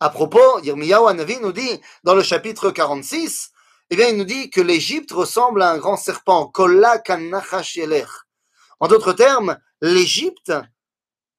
À 0.00 0.08
propos, 0.08 0.60
Yirmiyahu 0.62 1.14
nous 1.42 1.52
dit 1.52 1.80
dans 2.04 2.14
le 2.14 2.22
chapitre 2.22 2.70
46, 2.70 3.50
eh 3.90 3.96
bien, 3.96 4.08
il 4.08 4.16
nous 4.16 4.24
dit 4.24 4.48
que 4.48 4.62
l'Égypte 4.62 5.12
ressemble 5.12 5.60
à 5.60 5.70
un 5.70 5.76
grand 5.76 5.98
serpent, 5.98 6.46
Kolla 6.46 6.98
En 8.82 8.88
d'autres 8.88 9.12
termes, 9.12 9.60
l'Égypte, 9.80 10.52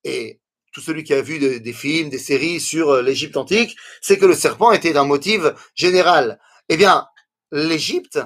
et 0.05 0.39
tout 0.71 0.79
celui 0.79 1.03
qui 1.03 1.13
a 1.13 1.21
vu 1.21 1.59
des 1.59 1.73
films, 1.73 2.09
des 2.09 2.17
séries 2.17 2.61
sur 2.61 2.91
euh, 2.91 3.01
l'Égypte 3.01 3.35
antique, 3.35 3.75
c'est 3.99 4.17
que 4.17 4.25
le 4.25 4.33
serpent 4.33 4.71
était 4.71 4.93
d'un 4.93 5.03
motif 5.03 5.41
général. 5.75 6.39
Eh 6.69 6.77
bien, 6.77 7.05
l'Égypte 7.51 8.17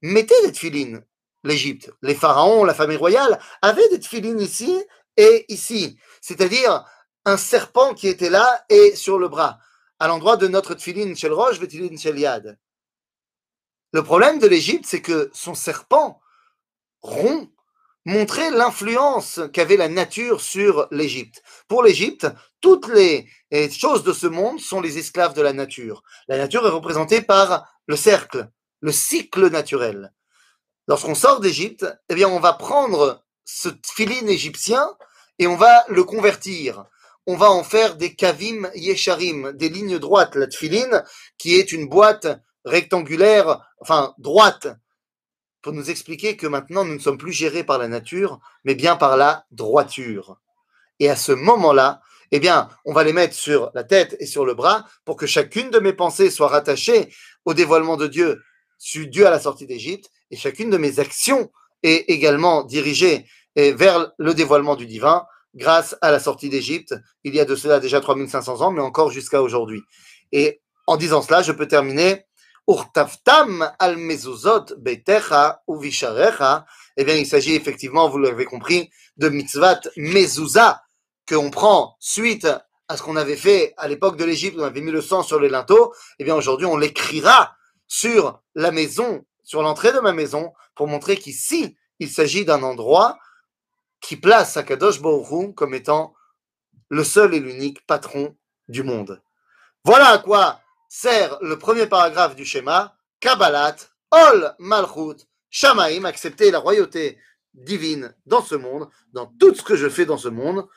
mettait 0.00 0.40
des 0.46 0.52
tefilines. 0.52 1.04
L'Égypte, 1.44 1.92
les 2.00 2.14
pharaons, 2.14 2.64
la 2.64 2.72
famille 2.72 2.96
royale 2.96 3.38
avaient 3.60 3.90
des 3.90 4.00
tefilines 4.00 4.40
ici 4.40 4.82
et 5.18 5.44
ici. 5.52 5.98
C'est-à-dire 6.22 6.86
un 7.26 7.36
serpent 7.36 7.92
qui 7.92 8.08
était 8.08 8.30
là 8.30 8.64
et 8.70 8.96
sur 8.96 9.18
le 9.18 9.28
bras, 9.28 9.58
à 9.98 10.08
l'endroit 10.08 10.38
de 10.38 10.48
notre 10.48 10.72
tfiline 10.72 11.14
shel 11.14 11.34
roche, 11.34 11.60
tefilin 11.60 11.94
shel. 11.98 12.58
Le 13.92 14.02
problème 14.02 14.38
de 14.38 14.46
l'Égypte, 14.46 14.86
c'est 14.88 15.02
que 15.02 15.30
son 15.34 15.54
serpent 15.54 16.22
rond 17.02 17.51
montrait 18.04 18.50
l'influence 18.50 19.40
qu'avait 19.52 19.76
la 19.76 19.88
nature 19.88 20.40
sur 20.40 20.88
l'Égypte. 20.90 21.42
Pour 21.68 21.82
l'Égypte, 21.82 22.26
toutes 22.60 22.88
les 22.88 23.28
choses 23.70 24.02
de 24.02 24.12
ce 24.12 24.26
monde 24.26 24.60
sont 24.60 24.80
les 24.80 24.98
esclaves 24.98 25.34
de 25.34 25.42
la 25.42 25.52
nature. 25.52 26.02
La 26.28 26.38
nature 26.38 26.66
est 26.66 26.70
représentée 26.70 27.22
par 27.22 27.66
le 27.86 27.96
cercle, 27.96 28.48
le 28.80 28.92
cycle 28.92 29.50
naturel. 29.50 30.12
Lorsqu'on 30.88 31.14
sort 31.14 31.40
d'Égypte, 31.40 31.86
eh 32.08 32.14
bien, 32.14 32.28
on 32.28 32.40
va 32.40 32.52
prendre 32.54 33.22
ce 33.44 33.68
filine 33.84 34.28
égyptien 34.28 34.88
et 35.38 35.46
on 35.46 35.56
va 35.56 35.84
le 35.88 36.04
convertir. 36.04 36.84
On 37.26 37.36
va 37.36 37.50
en 37.50 37.62
faire 37.62 37.96
des 37.96 38.16
kavim 38.16 38.68
yesharim, 38.74 39.52
des 39.52 39.68
lignes 39.68 39.98
droites. 39.98 40.34
La 40.34 40.48
tfiline, 40.48 41.04
qui 41.38 41.54
est 41.54 41.70
une 41.70 41.88
boîte 41.88 42.26
rectangulaire, 42.64 43.60
enfin 43.80 44.14
droite, 44.18 44.66
pour 45.62 45.72
nous 45.72 45.90
expliquer 45.90 46.36
que 46.36 46.46
maintenant 46.46 46.84
nous 46.84 46.94
ne 46.94 46.98
sommes 46.98 47.18
plus 47.18 47.32
gérés 47.32 47.64
par 47.64 47.78
la 47.78 47.88
nature, 47.88 48.40
mais 48.64 48.74
bien 48.74 48.96
par 48.96 49.16
la 49.16 49.46
droiture. 49.50 50.38
Et 51.00 51.08
à 51.08 51.16
ce 51.16 51.32
moment-là, 51.32 52.00
eh 52.32 52.40
bien, 52.40 52.68
on 52.84 52.92
va 52.92 53.04
les 53.04 53.12
mettre 53.12 53.34
sur 53.34 53.70
la 53.74 53.84
tête 53.84 54.16
et 54.18 54.26
sur 54.26 54.44
le 54.44 54.54
bras 54.54 54.86
pour 55.04 55.16
que 55.16 55.26
chacune 55.26 55.70
de 55.70 55.78
mes 55.78 55.92
pensées 55.92 56.30
soit 56.30 56.48
rattachée 56.48 57.12
au 57.44 57.54
dévoilement 57.54 57.96
de 57.96 58.06
Dieu, 58.06 58.42
dû 58.94 59.24
à 59.24 59.30
la 59.30 59.38
sortie 59.38 59.66
d'Égypte, 59.66 60.10
et 60.30 60.36
chacune 60.36 60.70
de 60.70 60.78
mes 60.78 60.98
actions 60.98 61.50
est 61.82 62.10
également 62.10 62.64
dirigée 62.64 63.26
vers 63.54 64.12
le 64.18 64.34
dévoilement 64.34 64.76
du 64.76 64.86
divin 64.86 65.24
grâce 65.54 65.94
à 66.00 66.10
la 66.10 66.18
sortie 66.18 66.48
d'Égypte, 66.48 66.94
il 67.24 67.34
y 67.34 67.40
a 67.40 67.44
de 67.44 67.54
cela 67.54 67.80
déjà 67.80 68.00
3500 68.00 68.62
ans, 68.62 68.70
mais 68.70 68.80
encore 68.80 69.10
jusqu'à 69.10 69.42
aujourd'hui. 69.42 69.82
Et 70.32 70.62
en 70.86 70.96
disant 70.96 71.22
cela, 71.22 71.42
je 71.42 71.52
peux 71.52 71.68
terminer 71.68 72.24
Urtaftam 72.72 73.62
al 73.78 73.96
mezuzot 73.98 74.74
betecha 74.78 75.62
uvisharecha. 75.68 76.64
Eh 76.96 77.04
bien, 77.04 77.16
il 77.16 77.26
s'agit 77.26 77.54
effectivement, 77.54 78.08
vous 78.08 78.18
l'avez 78.18 78.46
compris, 78.46 78.90
de 79.16 79.28
mitzvat 79.28 79.80
mezuzah 79.96 80.82
que 81.26 81.34
on 81.34 81.50
prend 81.50 81.96
suite 82.00 82.48
à 82.88 82.96
ce 82.96 83.02
qu'on 83.02 83.16
avait 83.16 83.36
fait 83.36 83.74
à 83.76 83.88
l'époque 83.88 84.16
de 84.16 84.24
l'Égypte, 84.24 84.56
on 84.58 84.64
avait 84.64 84.80
mis 84.80 84.90
le 84.90 85.02
sang 85.02 85.22
sur 85.22 85.38
les 85.38 85.48
linteaux. 85.48 85.94
Eh 86.18 86.24
bien, 86.24 86.34
aujourd'hui, 86.34 86.66
on 86.66 86.76
l'écrira 86.76 87.54
sur 87.86 88.40
la 88.54 88.70
maison, 88.70 89.24
sur 89.44 89.62
l'entrée 89.62 89.92
de 89.92 90.00
ma 90.00 90.12
maison, 90.12 90.52
pour 90.74 90.88
montrer 90.88 91.16
qu'ici, 91.16 91.76
il 91.98 92.10
s'agit 92.10 92.44
d'un 92.44 92.62
endroit 92.62 93.18
qui 94.00 94.16
place 94.16 94.56
Akadosh 94.56 95.00
Baruch 95.00 95.54
comme 95.54 95.74
étant 95.74 96.14
le 96.88 97.04
seul 97.04 97.34
et 97.34 97.40
l'unique 97.40 97.86
patron 97.86 98.34
du 98.68 98.82
monde. 98.82 99.22
Voilà 99.84 100.08
à 100.08 100.18
quoi 100.18 100.61
sert 100.94 101.38
le 101.40 101.58
premier 101.58 101.86
paragraphe 101.86 102.36
du 102.36 102.44
schéma, 102.44 102.94
Kabbalat, 103.18 103.76
Ol 104.10 104.54
Malchut, 104.58 105.26
Shamaim, 105.48 106.04
accepter 106.04 106.50
la 106.50 106.58
royauté 106.58 107.18
divine 107.54 108.14
dans 108.26 108.42
ce 108.42 108.56
monde, 108.56 108.90
dans 109.14 109.24
tout 109.40 109.54
ce 109.54 109.62
que 109.62 109.74
je 109.74 109.88
fais 109.88 110.04
dans 110.04 110.18
ce 110.18 110.28
monde. 110.28 110.68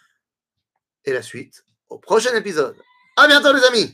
Et 1.04 1.12
la 1.12 1.22
suite 1.22 1.66
au 1.90 2.00
prochain 2.00 2.34
épisode. 2.34 2.78
À 3.18 3.28
bientôt 3.28 3.52
les 3.52 3.64
amis 3.66 3.94